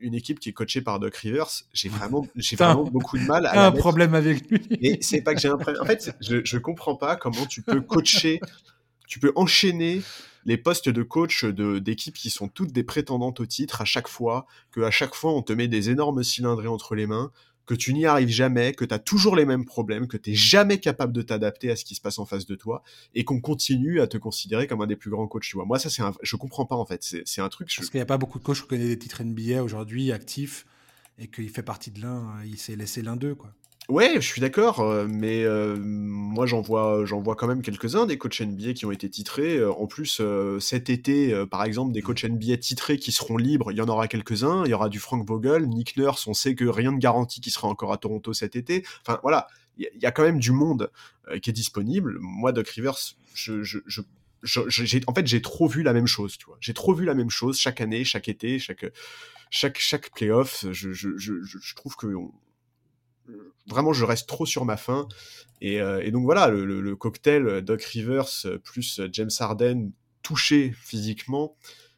[0.00, 3.46] une équipe qui est coachée par Doc Rivers, j'ai vraiment, j'ai vraiment beaucoup de mal
[3.46, 3.66] à.
[3.66, 4.60] un problème avec lui.
[4.80, 5.82] Mais c'est pas que j'ai un problème.
[5.82, 8.40] En fait, je, je comprends pas comment tu peux coacher,
[9.06, 10.02] tu peux enchaîner
[10.48, 14.46] les postes de coach d'équipes qui sont toutes des prétendantes au titre à chaque fois,
[14.70, 17.30] que à chaque fois on te met des énormes cylindrés entre les mains,
[17.66, 20.36] que tu n'y arrives jamais, que tu as toujours les mêmes problèmes, que tu n'es
[20.36, 22.82] jamais capable de t'adapter à ce qui se passe en face de toi,
[23.14, 25.66] et qu'on continue à te considérer comme un des plus grands coachs, tu vois.
[25.66, 26.14] Moi, ça, c'est un...
[26.22, 27.02] je comprends pas, en fait.
[27.02, 27.68] C'est un truc...
[27.76, 30.64] Parce qu'il n'y a pas beaucoup de coachs qui connaissent des titres NBA aujourd'hui, actifs,
[31.18, 33.52] et qu'il fait partie de l'un, il s'est laissé l'un d'eux, quoi.
[33.88, 38.04] Ouais, je suis d'accord, euh, mais euh, moi j'en vois, j'en vois quand même quelques-uns
[38.04, 39.56] des coachs NBA qui ont été titrés.
[39.56, 40.20] Euh, en plus,
[40.60, 44.06] cet été, par exemple, des coachs NBA titrés qui seront libres, il y en aura
[44.06, 44.64] quelques-uns.
[44.66, 47.50] Il y aura du Frank Vogel, Nick Nurse, on sait que rien ne garantit qu'il
[47.50, 48.84] sera encore à Toronto cet été.
[49.00, 49.46] Enfin voilà,
[49.78, 50.90] il y, a quand même du monde
[51.40, 52.18] qui est disponible.
[52.20, 52.98] Moi, Doc Rivers,
[53.32, 54.02] je, je, je
[55.06, 56.58] en fait, j'ai trop vu la même chose, tu vois.
[56.60, 58.84] J'ai trop vu la même chose chaque année, chaque été, chaque
[59.50, 60.66] chaque chaque playoff.
[60.72, 62.06] Je, je, je, je trouve que
[63.66, 65.08] vraiment, je reste trop sur ma faim.
[65.60, 68.28] Et, euh, donc voilà, le, cocktail Doc Rivers
[68.62, 69.90] plus James Harden
[70.22, 71.56] touché physiquement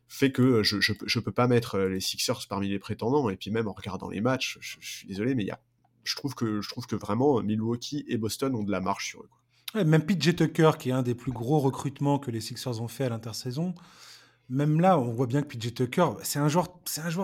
[0.09, 3.31] fait que je, je, peux pas mettre les Sixers parmi les prétendants.
[3.31, 5.61] Et puis même en regardant les matchs, je, suis désolé, mais y a,
[6.03, 9.23] je trouve que je trouve que vraiment Milwaukee et Boston ont de la marche sur
[9.23, 9.85] eux.
[9.85, 13.05] même PJ Tucker, qui est un des plus gros recrutements que les Sixers ont fait
[13.05, 13.75] à l'intersaison,
[14.51, 16.69] même là, on voit bien que PJ Tucker, c'est un joueur,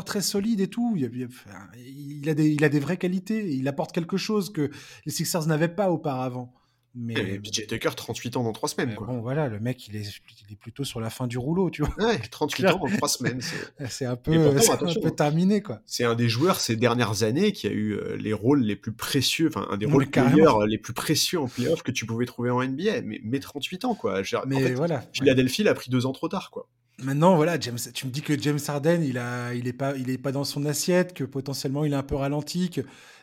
[0.04, 0.96] très solide et tout.
[0.96, 3.52] Il a des vraies qualités.
[3.52, 4.70] Il apporte quelque chose que
[5.04, 6.54] les Sixers n'avaient pas auparavant.
[6.98, 8.94] Mais PJ Tucker, 38 ans dans 3 semaines.
[8.94, 11.82] Bon, voilà, le mec, il est, il est, plutôt sur la fin du rouleau, tu
[11.82, 11.94] vois.
[11.98, 13.40] Ouais, 38 ans dans 3 semaines.
[13.90, 15.82] C'est un, peu, un peu terminé, quoi.
[15.84, 18.92] C'est un des joueurs ces dernières années qui a eu euh, les rôles les plus
[18.92, 22.50] précieux, enfin, un des rôles players les plus précieux en playoff que tu pouvais trouver
[22.50, 23.02] en NBA.
[23.04, 24.22] Mais, mais 38 ans, quoi.
[24.46, 25.04] Mais en fait, voilà.
[25.12, 26.66] Philadelphie l'a pris 2 ans trop tard, quoi.
[27.02, 30.08] Maintenant, voilà, James, tu me dis que James Harden, il a, il est pas, il
[30.08, 32.80] est pas dans son assiette, que potentiellement il est un peu ralenti, que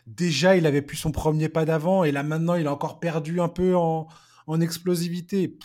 [0.07, 3.39] déjà il avait plus son premier pas d'avant, et là maintenant il a encore perdu
[3.39, 4.07] un peu en,
[4.47, 5.57] en explosivité.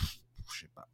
[0.53, 0.87] Je sais pas.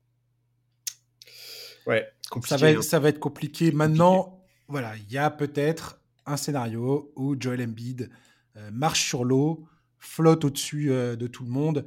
[1.88, 2.50] Ouais, compliqué.
[2.50, 2.82] Ça va, être, hein.
[2.82, 3.72] ça va être compliqué.
[3.72, 8.10] Maintenant, voilà, il y a peut-être un scénario où Joel Embiid
[8.58, 9.68] euh, marche sur l'eau,
[10.00, 11.86] flotte au-dessus euh, de tout le monde,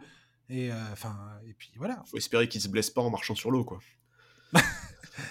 [0.48, 1.16] et euh, enfin,
[1.46, 2.02] et puis voilà.
[2.06, 3.80] Faut espérer qu'il se blesse pas en marchant sur l'eau, quoi.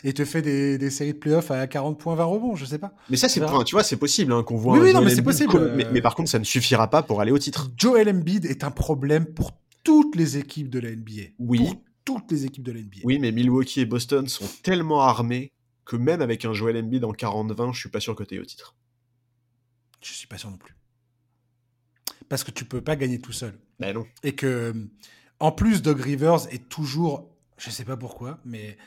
[0.03, 2.79] et te fait des, des, séries de playoffs à 40 points, 20 rebonds, je sais
[2.79, 2.93] pas.
[3.09, 4.77] Mais ça, c'est tu vois, c'est possible hein, qu'on voit.
[4.77, 5.73] Oui, non, mais c'est possible.
[5.75, 7.69] Mais, mais, par contre, ça ne suffira pas pour aller au titre.
[7.77, 9.51] Joel Embiid est un problème pour
[9.83, 11.33] toutes les équipes de la NBA.
[11.39, 11.59] Oui.
[11.59, 13.01] Pour toutes les équipes de la NBA.
[13.03, 15.51] Oui, mais Milwaukee et Boston sont tellement armés
[15.85, 18.39] que même avec un Joel Embiid en 40-20, je suis pas sûr que tu es
[18.39, 18.75] au titre.
[20.01, 20.75] Je suis pas sûr non plus.
[22.29, 23.57] Parce que tu peux pas gagner tout seul.
[23.79, 24.05] Ben non.
[24.23, 24.73] Et que,
[25.39, 28.77] en plus, Doug Rivers est toujours, je sais pas pourquoi, mais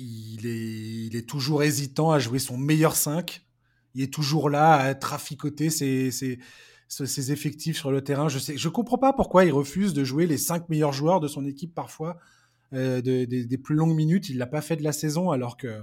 [0.00, 3.44] il est, toujours hésitant à jouer son meilleur 5.
[3.94, 6.38] Il est toujours là à traficoter ses,
[7.30, 8.28] effectifs sur le terrain.
[8.28, 11.44] Je je comprends pas pourquoi il refuse de jouer les 5 meilleurs joueurs de son
[11.46, 12.18] équipe parfois
[12.72, 14.28] euh, des plus longues minutes.
[14.28, 15.82] Il l'a pas fait de la saison alors que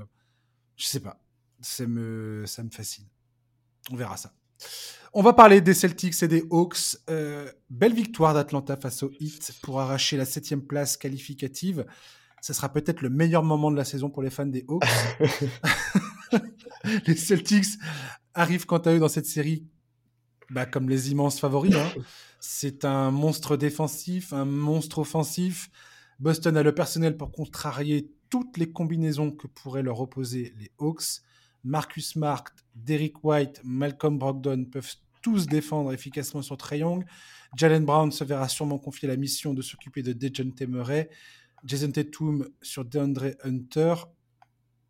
[0.76, 1.20] je sais pas.
[1.62, 3.06] Ça me, ça me fascine.
[3.92, 4.34] On verra ça.
[5.14, 6.98] On va parler des Celtics et des Hawks.
[7.10, 11.86] Euh, belle victoire d'Atlanta face aux Heat pour arracher la septième place qualificative
[12.48, 14.86] ce sera peut-être le meilleur moment de la saison pour les fans des Hawks.
[17.06, 17.78] les Celtics
[18.34, 19.68] arrivent quant à eux dans cette série
[20.50, 21.76] bah, comme les immenses favoris.
[21.76, 21.92] Hein.
[22.40, 25.70] C'est un monstre défensif, un monstre offensif.
[26.22, 31.20] Boston a le personnel pour contrarier toutes les combinaisons que pourraient leur opposer les Hawks.
[31.66, 37.04] Marcus Smart, Derek White, Malcolm Brogdon peuvent tous défendre efficacement sur Trae Young.
[37.58, 41.10] Jalen Brown se verra sûrement confier la mission de s'occuper de Dejounte Murray.
[41.64, 43.96] Jason Tatum sur DeAndre Hunter.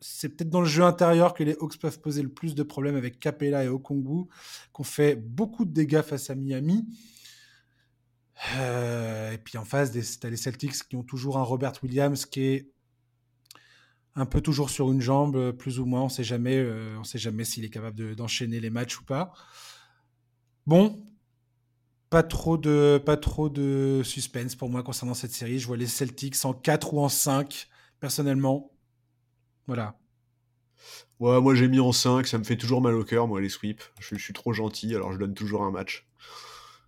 [0.00, 2.96] C'est peut-être dans le jeu intérieur que les Hawks peuvent poser le plus de problèmes
[2.96, 4.28] avec Capella et Okongu,
[4.72, 6.86] qu'on fait beaucoup de dégâts face à Miami.
[8.56, 12.26] Euh, et puis en face, tu as les Celtics qui ont toujours un Robert Williams
[12.26, 12.70] qui est
[14.14, 16.02] un peu toujours sur une jambe, plus ou moins.
[16.02, 19.32] On ne euh, on sait jamais s'il est capable d'enchaîner les matchs ou pas.
[20.66, 21.00] Bon,
[22.10, 25.58] Pas trop, de, pas trop de suspense pour moi concernant cette série.
[25.58, 27.68] Je vois les Celtics en 4 ou en 5,
[28.00, 28.70] personnellement.
[29.66, 29.98] Voilà.
[31.20, 33.48] Ouais, moi j'ai mis en 5, ça me fait toujours mal au cœur, moi, les
[33.48, 33.92] sweeps.
[34.00, 36.06] Je, suis trop gentil, alors je donne toujours un match.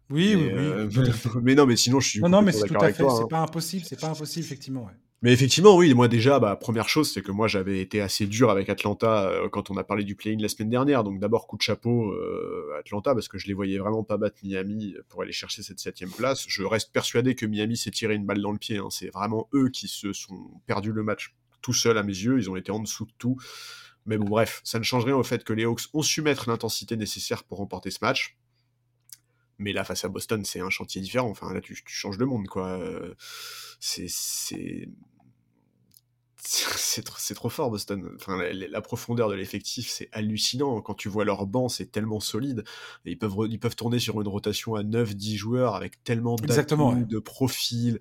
[0.08, 0.58] Oui, oui, oui.
[0.58, 0.88] Euh,
[1.42, 2.20] mais non, mais sinon, je suis.
[2.20, 3.04] Non, non, mais c'est tout à fait.
[3.04, 3.26] C'est hein.
[3.28, 4.84] pas impossible, c'est pas impossible, effectivement.
[4.84, 4.92] Ouais.
[5.22, 8.48] Mais effectivement, oui, moi déjà, bah, première chose, c'est que moi j'avais été assez dur
[8.48, 11.04] avec Atlanta euh, quand on a parlé du play-in la semaine dernière.
[11.04, 14.36] Donc d'abord, coup de chapeau euh, Atlanta, parce que je les voyais vraiment pas battre
[14.42, 16.46] Miami pour aller chercher cette septième place.
[16.48, 18.78] Je reste persuadé que Miami s'est tiré une balle dans le pied.
[18.78, 18.88] Hein.
[18.90, 22.38] C'est vraiment eux qui se sont perdus le match tout seuls à mes yeux.
[22.38, 23.36] Ils ont été en dessous de tout.
[24.06, 26.48] Mais bon, bref, ça ne change rien au fait que les Hawks ont su mettre
[26.48, 28.38] l'intensité nécessaire pour remporter ce match.
[29.60, 31.28] Mais là, face à Boston, c'est un chantier différent.
[31.28, 32.68] Enfin, là, tu, changes de monde, quoi.
[32.68, 33.14] Euh,
[33.78, 34.88] c'est c'est
[37.34, 38.10] trop fort Boston.
[38.16, 40.80] Enfin, la, profondeur de l'effectif, c'est hallucinant.
[40.80, 42.64] Quand tu vois leur banc, c'est tellement solide.
[43.04, 48.00] ils peuvent, ils peuvent tourner sur une rotation à 9-10 joueurs avec tellement de profils,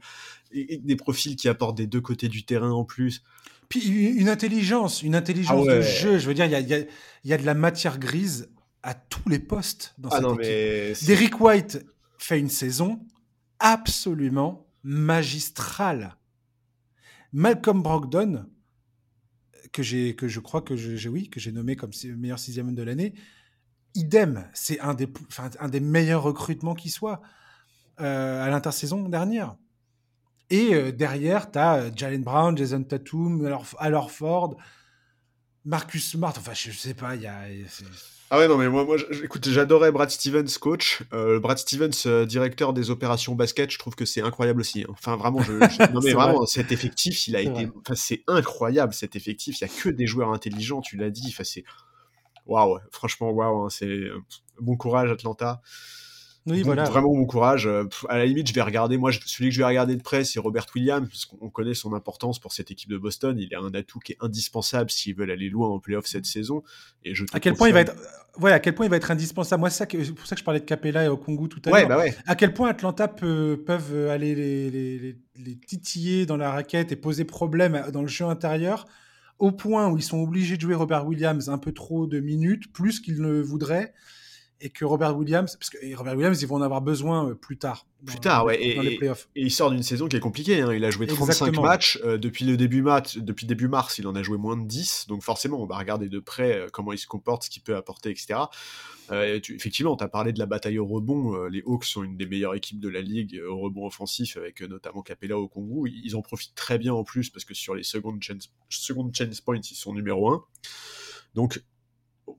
[0.52, 3.22] et, des profils qui apportent des deux côtés du terrain en plus.
[3.68, 6.18] Puis une intelligence, une intelligence ah de jeu.
[6.18, 6.86] Je veux dire, il y a, y, a,
[7.26, 8.50] y a, de la matière grise
[8.84, 11.08] à tous les postes dans ah cette équipe.
[11.08, 11.86] Derrick White
[12.18, 13.06] fait une saison
[13.60, 16.16] absolument magistrale.
[17.34, 18.46] Malcolm Brogdon,
[19.72, 22.76] que j'ai, que je crois que j'ai, oui, que j'ai nommé comme meilleur sixième homme
[22.76, 23.14] de l'année,
[23.96, 25.08] idem, c'est un des,
[25.60, 27.22] un des meilleurs recrutements qui soit
[28.00, 29.56] euh, à l'intersaison dernière.
[30.50, 33.46] Et euh, derrière, tu as euh, Jalen Brown, Jason Tatum,
[33.78, 34.58] alors Ford,
[35.66, 36.34] Marcus Smart.
[36.38, 37.44] Enfin, je, sais pas, il y a.
[38.32, 41.02] Ah ouais, non, mais moi, moi écoute, j'adorais Brad Stevens, coach.
[41.14, 44.84] Euh, Brad Stevens, euh, directeur des opérations basket, je trouve que c'est incroyable aussi.
[44.84, 44.92] Hein.
[44.92, 45.52] Enfin, vraiment, je,
[45.94, 47.68] non, mais vraiment, cet effectif, il a été.
[47.80, 49.60] Enfin, c'est incroyable cet effectif.
[49.60, 51.30] Il y a que des joueurs intelligents, tu l'as dit.
[51.30, 51.64] Enfin, c'est.
[52.46, 53.66] Waouh, franchement, waouh.
[53.66, 53.88] Hein, c'est.
[53.88, 54.22] Euh,
[54.60, 55.62] bon courage, Atlanta.
[56.50, 56.84] Oui, voilà.
[56.84, 57.68] Vraiment bon courage.
[57.68, 58.98] Euh, à la limite, je vais regarder.
[58.98, 61.94] Moi, celui que je vais regarder de près, c'est Robert Williams, parce qu'on connaît son
[61.94, 63.38] importance pour cette équipe de Boston.
[63.40, 66.64] Il est un atout qui est indispensable s'ils veulent aller loin en playoff cette saison.
[67.04, 67.96] Et je à quel point il va être,
[68.40, 69.60] ouais, à quel point il va être indispensable?
[69.60, 71.88] Moi, c'est pour ça que je parlais de Capella et Okongu tout à l'heure.
[71.88, 72.16] Bah ouais.
[72.26, 76.96] À quel point Atlanta peut, peuvent aller les, les, les, titiller dans la raquette et
[76.96, 78.86] poser problème dans le jeu intérieur
[79.40, 82.72] au point où ils sont obligés de jouer Robert Williams un peu trop de minutes,
[82.74, 83.94] plus qu'ils ne voudraient
[84.62, 87.58] et que Robert Williams, parce que Robert Williams, ils vont en avoir besoin euh, plus
[87.58, 87.86] tard.
[88.06, 88.62] plus tard, ouais.
[88.62, 89.30] et, les playoffs.
[89.36, 90.62] Et, il sort d'une saison qui est compliquée.
[90.62, 90.74] Hein.
[90.74, 92.00] Il a joué 35 matchs.
[92.04, 95.06] Euh, depuis, le début match, depuis début mars, il en a joué moins de 10.
[95.08, 97.76] Donc forcément, on va regarder de près euh, comment il se comporte, ce qu'il peut
[97.76, 98.40] apporter, etc.
[99.12, 101.46] effectivement, tu as parlé de la bataille au rebond.
[101.46, 105.02] les Hawks sont une des meilleures équipes de la ligue au rebond offensif, avec notamment
[105.02, 105.88] Capella au Congo.
[105.88, 109.42] Ils en profitent très bien en plus, parce que sur les second chance, second chance
[109.42, 110.44] points, ils sont numéro 1.
[111.36, 111.62] Donc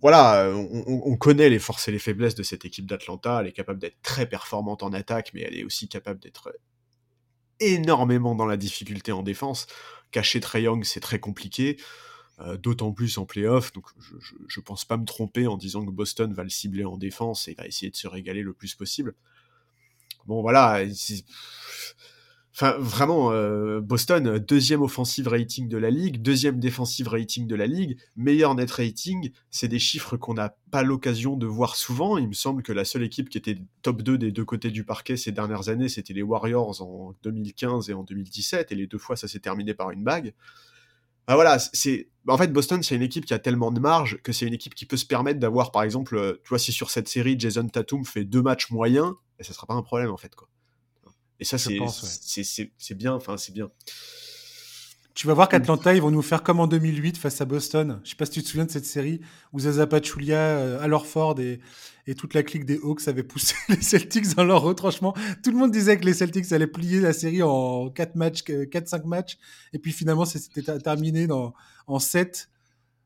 [0.00, 3.40] voilà, on, connaît les forces et les faiblesses de cette équipe d'Atlanta.
[3.40, 6.52] Elle est capable d'être très performante en attaque, mais elle est aussi capable d'être
[7.60, 9.66] énormément dans la difficulté en défense.
[10.10, 11.78] Cacher Trey Young, c'est très compliqué,
[12.40, 13.72] euh, d'autant plus en playoff.
[13.72, 16.96] Donc je, je, pense pas me tromper en disant que Boston va le cibler en
[16.96, 19.14] défense et va essayer de se régaler le plus possible.
[20.26, 20.82] Bon voilà,
[22.52, 27.66] Enfin, vraiment, euh, Boston, deuxième offensive rating de la ligue, deuxième défensive rating de la
[27.66, 32.18] ligue, meilleur net rating, c'est des chiffres qu'on n'a pas l'occasion de voir souvent.
[32.18, 34.84] Il me semble que la seule équipe qui était top 2 des deux côtés du
[34.84, 38.98] parquet ces dernières années, c'était les Warriors en 2015 et en 2017, et les deux
[38.98, 40.34] fois, ça s'est terminé par une bague.
[41.28, 44.46] Voilà, c'est en fait Boston, c'est une équipe qui a tellement de marge que c'est
[44.46, 47.08] une équipe qui peut se permettre d'avoir, par exemple, euh, tu vois, si sur cette
[47.08, 50.34] série Jason Tatum fait deux matchs moyens, et ça sera pas un problème en fait
[50.34, 50.48] quoi.
[51.40, 51.74] Et ça, c'est
[52.94, 53.14] bien.
[53.14, 53.70] Enfin, c'est bien.
[55.14, 58.00] Tu vas voir qu'Atlanta, ils vont nous faire comme en 2008 face à Boston.
[58.04, 59.20] Je sais pas si tu te souviens de cette série
[59.52, 60.94] où Zaza Pachulia, euh, Al
[61.38, 61.60] et,
[62.06, 65.14] et, toute la clique des Hawks avaient poussé les Celtics dans leur retranchement.
[65.42, 69.06] Tout le monde disait que les Celtics allaient plier la série en 4 matchs, 4-5
[69.06, 69.36] matchs.
[69.72, 71.54] Et puis finalement, c'était terminé dans,
[71.86, 72.48] en 7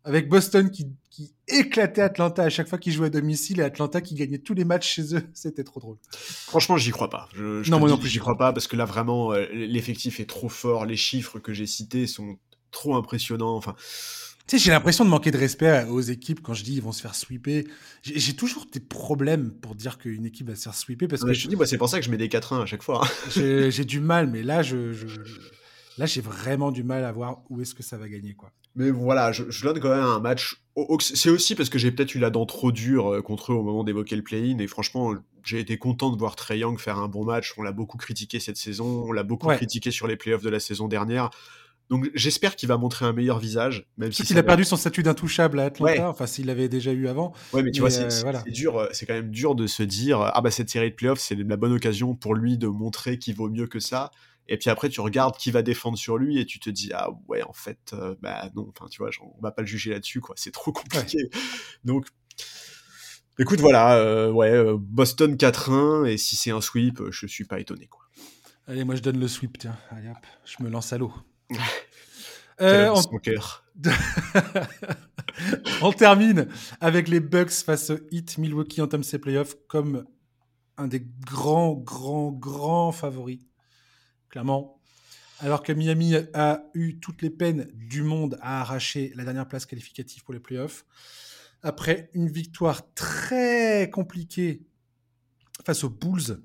[0.04, 4.00] avec Boston qui, qui, éclatait Atlanta à chaque fois qu'ils jouaient à domicile et Atlanta
[4.00, 5.22] qui gagnait tous les matchs chez eux.
[5.34, 5.96] C'était trop drôle.
[6.12, 7.28] Franchement, j'y crois pas.
[7.34, 10.28] Je, non, moi non plus, j'y crois pas parce que là, vraiment, euh, l'effectif est
[10.28, 10.86] trop fort.
[10.86, 12.36] Les chiffres que j'ai cités sont
[12.70, 13.56] trop impressionnants.
[13.56, 13.74] Enfin.
[14.46, 16.92] Tu sais, j'ai l'impression de manquer de respect aux équipes quand je dis ils vont
[16.92, 17.64] se faire sweeper.
[18.02, 21.32] J'ai toujours des problèmes pour dire qu'une équipe va se faire sweeper parce que.
[21.32, 23.06] Je dis, c'est pour ça que je mets des 4-1 à chaque fois.
[23.34, 25.06] j'ai du mal, mais là, je, je
[25.98, 28.52] là, j'ai vraiment du mal à voir où est-ce que ça va gagner, quoi.
[28.76, 30.60] Mais voilà, je, donne quand même un match.
[30.98, 33.62] C'est aussi parce que j'ai peut-être eu la dent trop dure euh, contre eux au
[33.62, 34.58] moment d'évoquer le play-in.
[34.58, 35.14] Et franchement,
[35.44, 37.54] j'ai été content de voir Trey Young faire un bon match.
[37.56, 39.04] On l'a beaucoup critiqué cette saison.
[39.06, 41.30] On l'a beaucoup critiqué sur les playoffs de la saison dernière.
[41.90, 45.60] Donc j'espère qu'il va montrer un meilleur visage, même si a perdu son statut d'intouchable
[45.60, 47.34] à Atlanta, enfin s'il l'avait déjà eu avant.
[47.52, 48.08] Ouais, mais tu vois, c'est
[48.46, 51.34] dur, c'est quand même dur de se dire ah bah cette série de playoffs c'est
[51.34, 54.10] la bonne occasion pour lui de montrer qu'il vaut mieux que ça.
[54.48, 57.10] Et puis après tu regardes qui va défendre sur lui et tu te dis ah
[57.28, 60.34] ouais en fait bah non, enfin tu vois, on va pas le juger là-dessus quoi,
[60.38, 61.18] c'est trop compliqué.
[61.84, 62.06] Donc
[63.36, 67.88] Écoute, voilà, ouais, Boston 4-1, et si c'est un sweep, je suis pas étonné.
[67.88, 68.04] Quoi.
[68.66, 69.76] Allez, moi je donne le sweep, tiens.
[69.90, 71.12] Allez hop, je me lance à l'eau.
[72.62, 73.18] euh, on...
[73.18, 73.64] cœur.
[75.82, 76.48] on termine
[76.80, 78.38] avec les Bucks face au Heat.
[78.38, 80.06] Milwaukee entame ses playoffs comme
[80.78, 83.40] un des grands, grands, grands favoris.
[85.40, 89.66] Alors que Miami a eu toutes les peines du monde à arracher la dernière place
[89.66, 90.84] qualificative pour les playoffs.
[91.62, 94.66] Après une victoire très compliquée
[95.64, 96.42] face aux Bulls,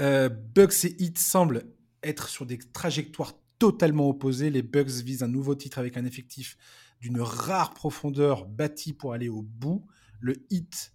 [0.00, 1.64] euh, Bucks et Heat semblent
[2.02, 4.50] être sur des trajectoires totalement opposées.
[4.50, 6.56] Les Bucks visent un nouveau titre avec un effectif
[7.00, 9.86] d'une rare profondeur bâti pour aller au bout.
[10.20, 10.92] Le Heat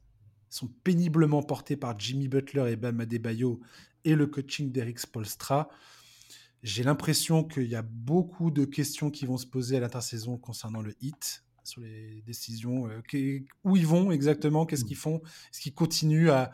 [0.50, 3.62] sont péniblement portés par Jimmy Butler et Bam Adebayo
[4.06, 5.70] et le coaching d'Eric Spolstra.
[6.64, 10.82] J'ai l'impression qu'il y a beaucoup de questions qui vont se poser à l'intersaison concernant
[10.82, 15.22] le Heat, sur les décisions, euh, où ils vont exactement, qu'est-ce qu'ils font,
[15.52, 16.52] est-ce qu'ils continuent à,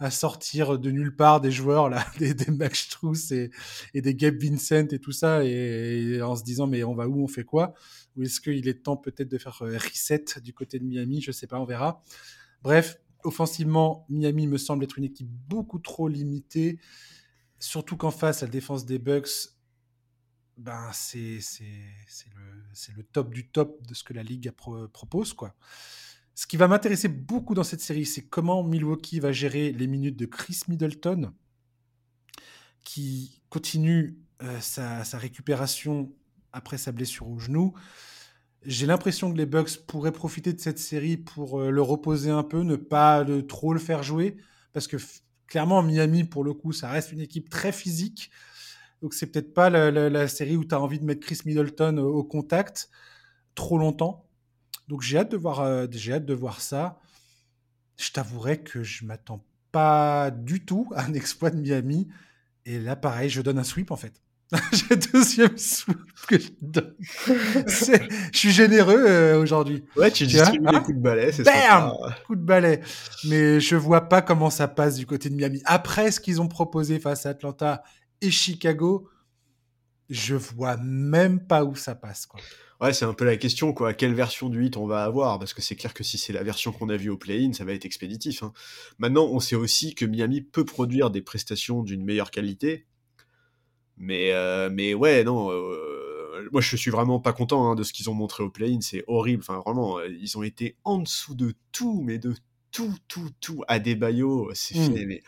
[0.00, 3.50] à sortir de nulle part des joueurs là, des, Max Strauss et,
[3.94, 7.28] des Gabe Vincent et tout ça, et, en se disant mais on va où, on
[7.28, 7.74] fait quoi?
[8.16, 11.20] Ou est-ce qu'il est temps peut-être de faire euh, reset du côté de Miami?
[11.20, 12.02] Je sais pas, on verra.
[12.62, 16.78] Bref, offensivement, Miami me semble être une équipe beaucoup trop limitée,
[17.58, 19.50] surtout qu'en face, la défense des Bucks,
[20.56, 21.40] ben c'est
[22.94, 25.54] le, top du top de ce que la ligue propose quoi.
[26.34, 30.16] Ce qui va m'intéresser beaucoup dans cette série, c'est comment Milwaukee va gérer les minutes
[30.16, 31.32] de Chris Middleton,
[32.84, 36.10] qui continue euh, sa, récupération
[36.52, 37.74] après sa blessure au genou.
[38.64, 42.42] J'ai l'impression que les Bucks pourraient profiter de cette série pour euh, le reposer un
[42.42, 44.36] peu, ne pas trop le faire jouer,
[44.72, 44.96] parce que
[45.46, 48.30] clairement, Miami, pour le coup, ça reste une équipe très physique.
[49.02, 52.22] Donc, c'est peut-être pas la, série où tu as envie de mettre Chris Middleton au
[52.22, 52.90] contact
[53.54, 54.26] trop longtemps.
[54.88, 56.98] Donc j'ai hâte de voir, euh, hâte de voir ça.
[57.96, 62.08] Je t'avouerai que je m'attends pas du tout à un exploit de Miami.
[62.66, 64.20] Et là, pareil, je donne un sweep en fait.
[64.72, 66.94] J'ai deuxième sweep que je donne.
[67.26, 69.84] je suis généreux euh, aujourd'hui.
[69.96, 71.92] Ouais, tu distribues les coups de balai, c'est ça.
[72.26, 72.80] Coup de balai.
[73.24, 75.62] Mais je vois pas comment ça passe du côté de Miami.
[75.64, 77.82] Après ce qu'ils ont proposé face à Atlanta
[78.20, 79.08] et Chicago,
[80.08, 82.26] je vois même pas où ça passe.
[82.26, 82.40] Quoi.
[82.80, 83.92] Ouais, c'est un peu la question, quoi.
[83.92, 85.38] Quelle version du 8 on va avoir?
[85.38, 87.64] Parce que c'est clair que si c'est la version qu'on a vue au play-in, ça
[87.64, 88.42] va être expéditif.
[88.42, 88.52] Hein.
[88.98, 92.86] Maintenant, on sait aussi que Miami peut produire des prestations d'une meilleure qualité.
[94.00, 95.52] Mais, euh, mais ouais, non.
[95.52, 98.80] Euh, moi, je suis vraiment pas content hein, de ce qu'ils ont montré au play-in.
[98.80, 99.42] C'est horrible.
[99.42, 102.34] Enfin, vraiment, euh, ils ont été en dessous de tout, mais de
[102.72, 103.62] tout, tout, tout.
[103.68, 104.94] À des baillots, c'est mmh.
[104.96, 105.22] fait, mais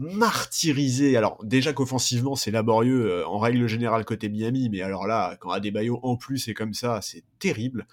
[0.00, 1.16] martyrisé.
[1.16, 5.50] Alors déjà qu'offensivement c'est laborieux euh, en règle générale côté Miami, mais alors là quand
[5.50, 7.86] Adebayo en plus est comme ça, c'est terrible.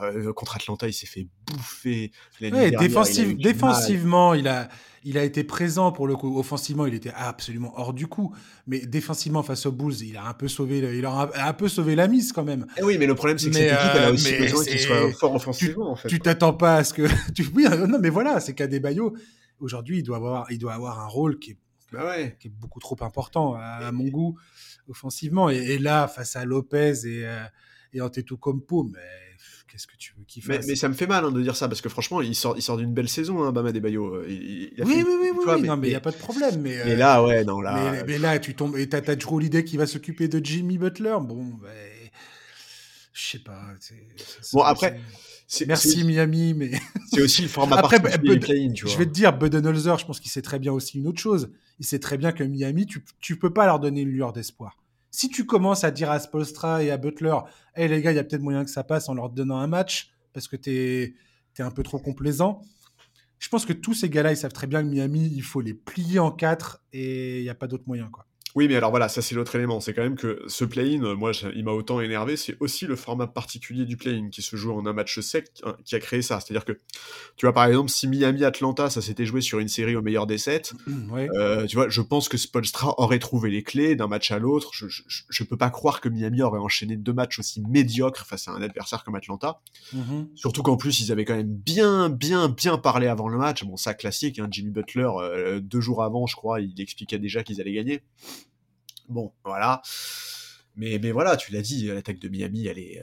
[0.00, 2.12] Euh, contre Atlanta, il s'est fait bouffer.
[2.40, 4.68] défensivement, il a,
[5.04, 6.38] il a été présent pour le coup.
[6.38, 8.34] Offensivement, il était absolument hors du coup.
[8.66, 11.94] Mais défensivement, face aux Bulls, il a un peu sauvé, il a un peu sauvé
[11.94, 12.66] la mise quand même.
[12.78, 14.80] Eh oui, mais le problème, c'est que cette équipe, elle a aussi euh, besoin qu'il
[14.80, 15.94] soit fort offensivement.
[15.94, 17.02] Tu, en fait, t'attends pas à ce que.
[17.54, 19.14] oui, non, mais voilà, c'est qu'Adebayo,
[19.60, 21.58] aujourd'hui, il doit avoir, il doit avoir un rôle qui est,
[21.92, 24.38] bah qui est beaucoup trop important à, mon goût
[24.88, 25.50] offensivement.
[25.50, 27.44] Et, là, face à Lopez et, euh,
[27.92, 28.98] et Antetokounmpo, mais
[29.72, 31.66] qu'est-ce que tu veux qu'il fasse mais, ça me fait mal hein, de dire ça
[31.66, 34.16] parce que franchement, il sort, il sort d'une belle saison, hein, Bama Debayo.
[34.16, 36.60] Euh, oui, oui, oui, oui, non, mais il n'y a pas de problème.
[36.60, 38.04] Mais, euh, là, ouais, non, là.
[38.06, 41.16] Mais, là, tu tombes et t'as as Drew Holiday qui va s'occuper de Jimmy Butler.
[41.22, 41.70] Bon, ben,
[43.14, 43.62] je sais pas.
[44.52, 45.00] Bon, après.
[45.66, 46.70] Merci Miami, mais
[47.10, 50.30] c'est aussi le format Après, particulier play Je vais te dire, Budenholzer, je pense qu'il
[50.30, 51.50] sait très bien aussi une autre chose.
[51.78, 54.81] Il sait très bien que Miami, tu, tu peux pas leur donner une lueur d'espoir.
[55.14, 57.36] Si tu commences à dire à Spolstra et à Butler,
[57.76, 59.66] hey les gars, il y a peut-être moyen que ça passe en leur donnant un
[59.66, 61.14] match parce que tu es,
[61.58, 62.62] es, un peu trop complaisant.
[63.38, 65.74] Je pense que tous ces gars-là, ils savent très bien que Miami, il faut les
[65.74, 68.08] plier en quatre et il n'y a pas d'autre moyen.
[68.10, 68.26] Quoi.
[68.54, 69.80] Oui, mais alors voilà, ça c'est l'autre élément.
[69.80, 73.26] C'est quand même que ce play-in, moi, il m'a autant énervé, c'est aussi le format
[73.26, 76.40] particulier du play-in qui se joue en un match sec hein, qui a créé ça.
[76.40, 76.72] C'est-à-dire que,
[77.36, 80.38] tu vois, par exemple, si Miami-Atlanta, ça s'était joué sur une série au meilleur des
[80.38, 80.74] sept,
[81.16, 84.70] euh, tu vois, je pense que Spolstra aurait trouvé les clés d'un match à l'autre.
[84.74, 88.52] Je, je, peux pas croire que Miami aurait enchaîné deux matchs aussi médiocres face à
[88.52, 89.60] un adversaire comme Atlanta.
[89.94, 90.28] Mm-hmm.
[90.34, 93.64] Surtout qu'en plus, ils avaient quand même bien, bien, bien parlé avant le match.
[93.64, 97.42] Bon, ça classique, hein, Jimmy Butler, euh, deux jours avant, je crois, il expliquait déjà
[97.42, 98.02] qu'ils allaient gagner.
[99.08, 99.82] Bon, voilà.
[100.76, 103.00] Mais, mais voilà, tu l'as dit, l'attaque de Miami, elle est.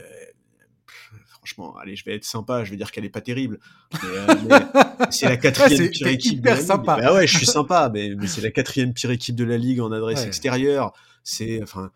[1.28, 3.60] franchement, allez, je vais être sympa, je vais dire qu'elle est pas terrible.
[5.10, 6.96] c'est la quatrième pire équipe de la sympa.
[6.96, 7.04] Ligue.
[7.04, 9.80] Bah ouais, je suis sympa, mais, mais c'est la quatrième pire équipe de la ligue
[9.80, 10.92] en adresse extérieure.
[11.22, 11.92] C'est, enfin,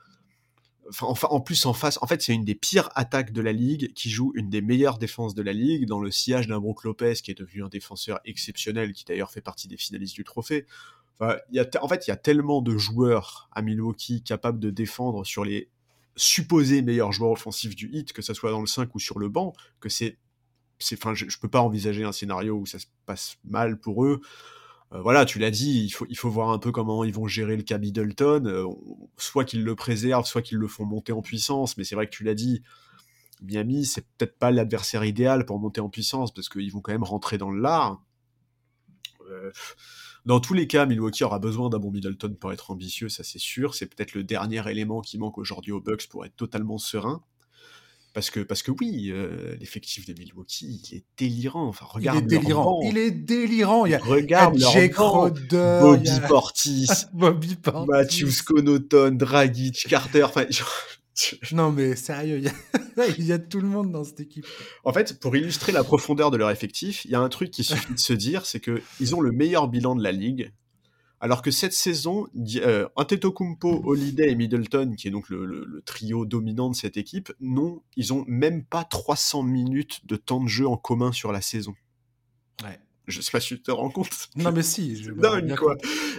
[0.89, 3.93] Enfin, en plus, en face, en fait, c'est une des pires attaques de la ligue
[3.95, 7.15] qui joue une des meilleures défenses de la ligue dans le sillage d'un Brook Lopez
[7.15, 10.67] qui est devenu un défenseur exceptionnel, qui d'ailleurs fait partie des finalistes du trophée.
[11.21, 15.71] En fait, il y a tellement de joueurs à Milwaukee capables de défendre sur les
[16.17, 19.29] supposés meilleurs joueurs offensifs du hit, que ce soit dans le 5 ou sur le
[19.29, 20.19] banc, que c'est.
[20.81, 20.97] Je,
[21.29, 24.21] je peux pas envisager un scénario où ça se passe mal pour eux.
[24.93, 27.27] Euh, voilà, tu l'as dit, il faut, il faut voir un peu comment ils vont
[27.27, 28.45] gérer le cas Middleton.
[28.47, 28.67] Euh,
[29.17, 31.77] soit qu'ils le préservent, soit qu'ils le font monter en puissance.
[31.77, 32.63] Mais c'est vrai que tu l'as dit,
[33.43, 37.05] Miami, c'est peut-être pas l'adversaire idéal pour monter en puissance parce qu'ils vont quand même
[37.05, 38.03] rentrer dans le lard.
[39.31, 39.51] Euh,
[40.25, 43.39] dans tous les cas, Milwaukee aura besoin d'un bon Middleton pour être ambitieux, ça c'est
[43.39, 43.75] sûr.
[43.75, 47.23] C'est peut-être le dernier élément qui manque aujourd'hui aux Bucks pour être totalement serein.
[48.15, 51.67] Parce que, parce que oui, euh, l'effectif de Milwaukee, il est délirant.
[51.67, 52.81] Enfin, regarde il est délirant.
[52.85, 53.87] Il est délirant.
[53.87, 60.23] Il y a, regarde Jake Crowder, Bobby Portis, Bobby Portis, Matthews Connaughton, Dragic, Carter.
[60.23, 60.47] Enfin,
[61.53, 63.07] non mais sérieux, il y, a...
[63.19, 63.39] il y, a...
[63.39, 64.47] tout le monde dans cette équipe.
[64.85, 67.65] En fait, pour illustrer la profondeur de leur effectif, il y a un truc qui
[67.65, 70.53] suffit de se dire, c'est que ils ont le meilleur bilan de la ligue
[71.25, 76.69] alors que cette saison, euh, Antetokounmpo, Holiday et Middleton, qui est donc le, trio dominant
[76.69, 80.77] de cette équipe, non, ils ont même pas 300 minutes de temps de jeu en
[80.77, 81.75] commun sur la saison.
[82.63, 82.79] Ouais.
[83.07, 84.29] Je sais pas si tu te rends compte.
[84.37, 85.03] Non mais si.
[85.03, 85.77] Je dingue quoi.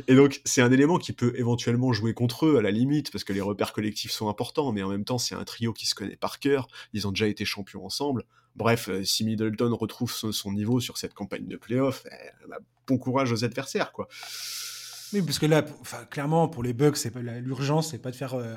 [0.07, 3.23] Et donc c'est un élément qui peut éventuellement jouer contre eux à la limite parce
[3.23, 5.95] que les repères collectifs sont importants, mais en même temps c'est un trio qui se
[5.95, 6.67] connaît par cœur.
[6.93, 8.23] Ils ont déjà été champions ensemble.
[8.55, 12.97] Bref, euh, si Middleton retrouve son, niveau sur cette campagne de playoff, eh, bah, bon
[12.97, 14.07] courage aux adversaires quoi.
[15.13, 15.63] Oui, parce que là,
[16.09, 16.97] clairement, pour les Bucks,
[17.41, 18.55] l'urgence, c'est pas de faire euh,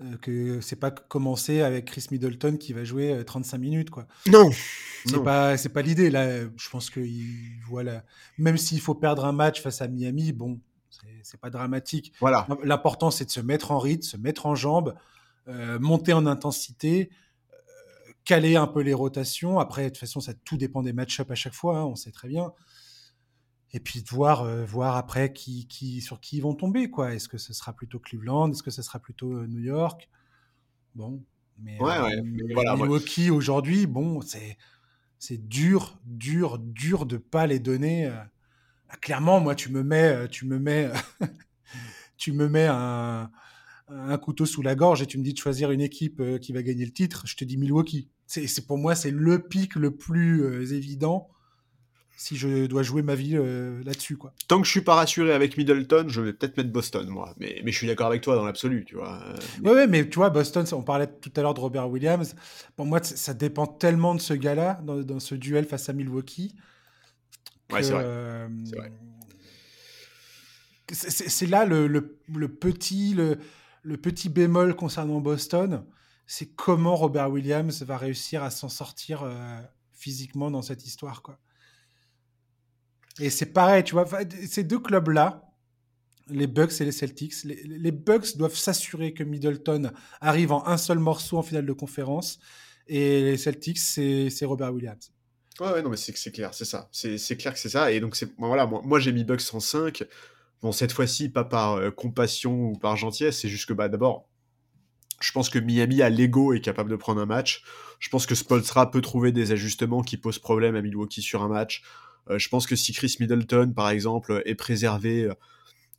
[0.00, 4.06] euh, que c'est pas commencer avec Chris Middleton qui va jouer 35 euh, minutes, quoi.
[4.26, 4.50] Non.
[5.06, 6.40] C'est pas, c'est pas l'idée là.
[6.40, 7.00] Je pense que
[7.68, 8.02] voilà,
[8.38, 10.58] même s'il faut perdre un match face à Miami, bon,
[11.22, 12.12] c'est pas dramatique.
[12.20, 12.46] Voilà.
[12.64, 14.94] L'important, c'est de se mettre en rythme, se mettre en jambes,
[15.78, 17.10] monter en intensité
[18.24, 19.60] caler un peu les rotations.
[19.60, 22.10] Après, de toute façon, ça tout dépend des match-ups à chaque fois, hein, on sait
[22.10, 22.52] très bien
[23.72, 26.90] et puis de voir, euh, voir après qui, qui, sur qui ils vont tomber.
[26.90, 27.14] quoi.
[27.14, 28.50] Est-ce que ce sera plutôt Cleveland?
[28.50, 30.08] Est-ce que ce sera plutôt euh, New York?
[30.94, 31.22] Bon.
[31.58, 34.58] Mais, ouais, ouais, euh, Milwaukee aujourd'hui, bon, c'est,
[35.18, 38.06] c'est dur, dur, dur de pas les donner.
[38.88, 40.90] Ah, clairement, moi, tu me mets, tu me mets,
[42.18, 43.30] tu me mets un,
[43.88, 46.62] un, couteau sous la gorge et tu me dis de choisir une équipe qui va
[46.62, 47.26] gagner le titre.
[47.26, 48.10] Je te dis Milwaukee.
[48.26, 51.30] C'est, c'est pour moi, c'est le pic le plus évident
[52.16, 54.16] si je dois jouer ma vie euh, là-dessus.
[54.16, 54.32] quoi.
[54.48, 57.34] Tant que je suis pas rassuré avec Middleton, je vais peut-être mettre Boston, moi.
[57.38, 59.20] Mais, mais je suis d'accord avec toi dans l'absolu, tu vois.
[59.62, 62.34] Ouais, ouais, mais tu vois, Boston, on parlait tout à l'heure de Robert Williams.
[62.74, 66.54] Pour moi, ça dépend tellement de ce gars-là, dans, ce duel face à Milwaukee.
[67.70, 68.04] ouais, c'est vrai.
[68.04, 68.48] Euh,
[70.92, 73.38] c'est là le, le, petit, le,
[73.82, 75.84] le petit bémol concernant Boston.
[76.26, 79.60] C'est comment Robert Williams va réussir à s'en sortir euh,
[79.92, 81.38] physiquement dans cette histoire, quoi.
[83.20, 84.06] Et c'est pareil, tu vois,
[84.46, 85.42] ces deux clubs-là,
[86.28, 89.90] les Bucks et les Celtics, les, Bucks doivent s'assurer que Middleton
[90.20, 92.38] arrive en un seul morceau en finale de conférence,
[92.88, 95.12] et les Celtics, c'est Robert Williams.
[95.60, 96.88] Ouais, ouais, non, mais c'est clair, c'est ça.
[96.92, 97.90] C'est clair que c'est ça.
[97.90, 100.04] Et donc, voilà, moi, moi j'ai mis Bucks en 5.
[100.62, 104.28] Bon, cette fois-ci, pas par euh, compassion ou par gentillesse, c'est juste que, bah, d'abord,
[105.20, 107.62] je pense que Miami a l'ego est capable de prendre un match.
[108.00, 111.48] Je pense que Spolstra peut trouver des ajustements qui posent problème à Milwaukee sur un
[111.48, 111.82] match.
[112.30, 115.34] Euh, je pense que si Chris Middleton, par exemple, est préservé, euh,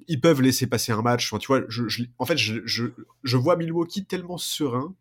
[0.07, 1.31] ils peuvent laisser passer un match.
[1.31, 4.93] Enfin, tu vois, je, en fait, je, je, vois Milwaukee tellement serein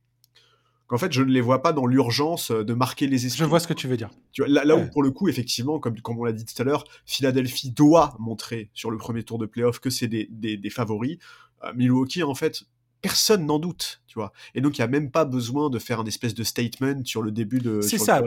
[0.86, 3.44] qu'en fait, je ne les vois pas dans l'urgence de marquer les esprits.
[3.44, 4.10] Je vois ce que tu veux dire.
[4.32, 6.60] Tu vois, là, là où, pour le coup, effectivement, comme, comme on l'a dit tout
[6.60, 10.70] à l'heure, Philadelphie doit montrer sur le premier tour de playoff que c'est des, des,
[10.70, 11.18] favoris.
[11.64, 12.64] Euh, Milwaukee, en fait,
[13.02, 14.32] personne n'en doute, tu vois.
[14.54, 17.22] Et donc, il n'y a même pas besoin de faire un espèce de statement sur
[17.22, 17.80] le début de.
[17.80, 18.22] C'est ça.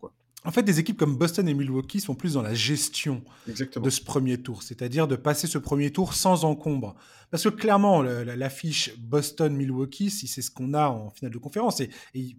[0.00, 0.12] quoi.
[0.46, 4.02] En fait, des équipes comme Boston et Milwaukee sont plus dans la gestion de ce
[4.02, 6.94] premier tour, c'est-à-dire de passer ce premier tour sans encombre.
[7.30, 11.88] Parce que clairement, l'affiche Boston-Milwaukee, si c'est ce qu'on a en finale de conférence, et,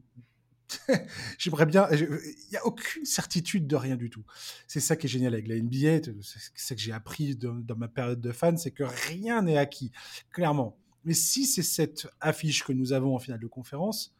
[1.39, 2.19] j'aimerais bien, il
[2.51, 4.23] n'y a aucune certitude de rien du tout.
[4.67, 7.75] C'est ça qui est génial avec la NBA, c'est ça que j'ai appris dans, dans
[7.75, 9.91] ma période de fan, c'est que rien n'est acquis,
[10.31, 10.77] clairement.
[11.05, 14.15] Mais si c'est cette affiche que nous avons en finale de conférence,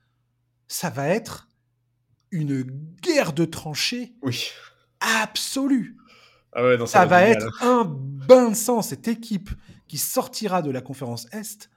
[0.68, 1.48] ça va être
[2.36, 2.64] une
[3.02, 4.48] guerre de tranchées oui.
[5.00, 5.96] absolue.
[6.54, 9.50] Ah ouais, non, ça, ça va être un bain de sang, cette équipe
[9.88, 11.70] qui sortira de la conférence Est.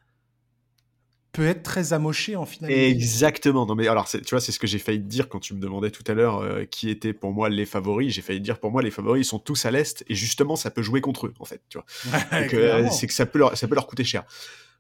[1.33, 2.73] peut être très amoché en finale.
[2.73, 3.67] Exactement.
[3.67, 5.61] Non mais alors tu vois c'est ce que j'ai failli te dire quand tu me
[5.61, 8.13] demandais tout à l'heure euh, qui étaient pour moi les favoris.
[8.15, 10.57] J'ai failli te dire pour moi les favoris ils sont tous à l'est et justement
[10.57, 11.63] ça peut jouer contre eux en fait.
[11.69, 11.87] Tu vois.
[12.33, 14.25] Euh, c'est que ça peut leur ça peut leur coûter cher.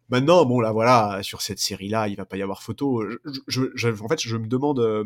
[0.09, 3.05] Maintenant bon là voilà sur cette série là il va pas y avoir photo.
[3.47, 5.05] Je, en fait je me demande euh,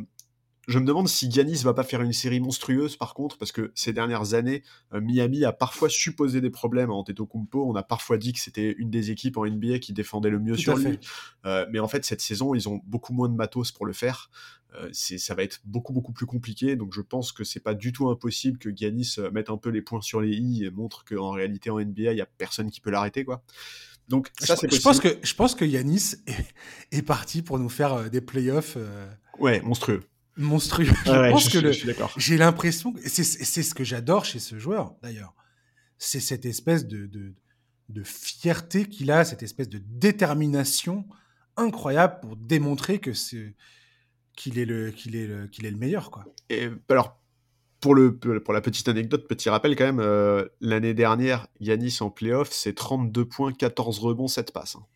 [0.69, 3.73] je me demande si Giannis va pas faire une série monstrueuse par contre, parce que
[3.75, 4.63] ces dernières années,
[4.95, 7.69] euh, Miami a parfois supposé des problèmes à Antetokounmpo.
[7.69, 10.57] On a parfois dit que c'était une des équipes en NBA qui défendait le mieux
[10.57, 11.01] sur lui.
[11.47, 14.31] Euh, mais en fait, cette saison, ils ont beaucoup moins de matos pour le faire.
[14.75, 16.77] Euh, ça va être beaucoup beaucoup plus compliqué.
[16.77, 19.83] Donc je pense que c'est pas du tout impossible que Giannis mette un peu les
[19.83, 22.81] points sur les i et montre qu'en réalité en NBA, il y a personne qui
[22.81, 23.43] peut l'arrêter quoi.
[24.09, 26.17] Donc ça, c'est je, pense que je pense que Yanis
[26.93, 28.77] est, parti pour nous faire des playoffs.
[29.39, 30.03] Ouais, monstrueux
[30.37, 30.87] monstrueux.
[31.05, 31.73] je pense que
[32.17, 35.35] j'ai l'impression, c'est ce que j'adore chez ce joueur d'ailleurs,
[35.99, 41.07] c'est cette espèce de, de, fierté qu'il a, cette espèce de détermination
[41.57, 43.55] incroyable pour démontrer que c'est
[44.35, 46.25] qu'il est le qu'il est le qu'il est le meilleur quoi.
[46.49, 47.21] Et alors
[47.81, 52.09] pour le pour la petite anecdote, petit rappel quand même, euh, l'année dernière, Yanis en
[52.09, 54.77] playoff, c'est 32 points, 14 rebonds, 7 passes.
[54.77, 54.87] Hein.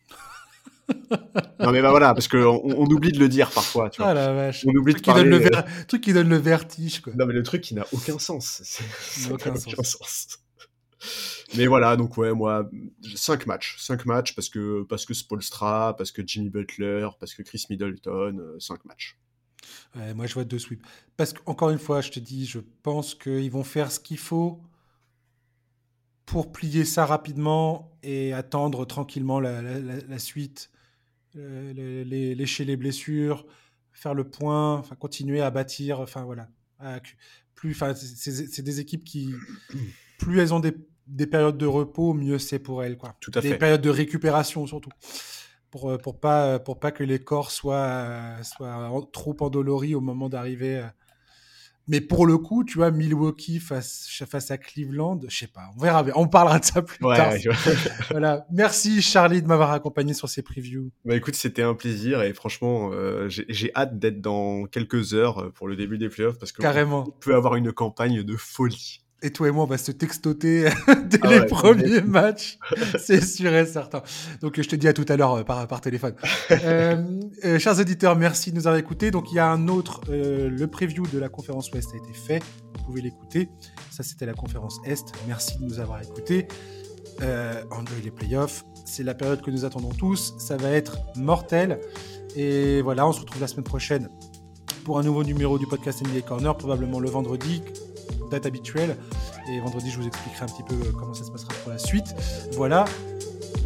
[1.59, 3.89] non mais bah voilà, parce qu'on on oublie de le dire parfois.
[3.89, 4.11] Tu vois.
[4.11, 4.65] Ah la vache.
[4.65, 7.01] On oublie truc, qui donne le euh, truc qui donne le vertige.
[7.01, 7.13] Quoi.
[7.15, 8.61] Non mais le truc qui n'a aucun sens.
[8.63, 10.39] Ça aucun, aucun sens.
[11.55, 12.69] Mais voilà, donc ouais, moi,
[13.15, 13.77] 5 matchs.
[13.79, 18.55] 5 matchs parce que, parce que Spolstra, parce que Jimmy Butler, parce que Chris Middleton,
[18.59, 19.17] 5 euh, matchs.
[19.95, 20.85] Ouais, moi, je vois deux sweeps.
[21.15, 24.61] Parce qu'encore une fois, je te dis, je pense qu'ils vont faire ce qu'il faut
[26.25, 30.69] pour plier ça rapidement et attendre tranquillement la, la, la suite
[31.37, 33.45] euh, les, lécher les blessures,
[33.91, 36.49] faire le point, enfin continuer à bâtir, enfin voilà.
[37.55, 39.33] plus, enfin c'est des équipes qui,
[40.19, 40.73] plus elles ont des,
[41.07, 43.15] des périodes de repos, mieux c'est pour elles quoi.
[43.19, 44.91] Tout à des périodes de récupération surtout.
[45.69, 50.29] Pour, euh, pour pas pour pas que les corps soient soient trop endoloris au moment
[50.29, 50.87] d'arriver
[51.87, 55.81] mais pour le coup, tu vois, Milwaukee face, face à Cleveland, je sais pas, on
[55.81, 57.33] verra, on parlera de ça plus tard.
[58.09, 58.45] voilà.
[58.51, 60.91] Merci Charlie de m'avoir accompagné sur ces previews.
[61.05, 65.49] Bah écoute, c'était un plaisir et franchement, euh, j'ai hâte d'être dans quelques heures euh,
[65.51, 67.05] pour le début des playoffs parce que Carrément.
[67.07, 69.01] on peut avoir une campagne de folie.
[69.23, 70.69] Et toi et moi, on va se textoter
[71.09, 72.59] dès ah les premiers matchs,
[72.99, 74.03] c'est sûr et certain.
[74.41, 76.13] Donc, je te dis à tout à l'heure euh, par, par téléphone.
[76.51, 77.03] euh,
[77.43, 79.09] euh, chers auditeurs, merci de nous avoir écoutés.
[79.09, 82.13] Donc, il y a un autre, euh, le preview de la conférence Ouest a été
[82.13, 82.43] fait.
[82.75, 83.49] Vous pouvez l'écouter.
[83.89, 85.11] Ça, c'était la conférence Est.
[85.27, 86.47] Merci de nous avoir écoutés.
[87.71, 88.65] Enjoy les playoffs.
[88.85, 90.35] C'est la période que nous attendons tous.
[90.37, 91.79] Ça va être mortel.
[92.35, 94.09] Et voilà, on se retrouve la semaine prochaine
[94.83, 97.63] pour un nouveau numéro du podcast NBA Corner, probablement le vendredi
[98.29, 98.95] date habituelle.
[99.49, 101.77] Et vendredi, je vous expliquerai un petit peu euh, comment ça se passera pour la
[101.77, 102.15] suite.
[102.53, 102.85] Voilà.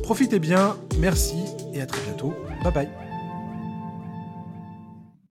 [0.04, 1.38] Profitez bien, merci
[1.74, 2.34] et à très bientôt.
[2.64, 3.11] Bye bye.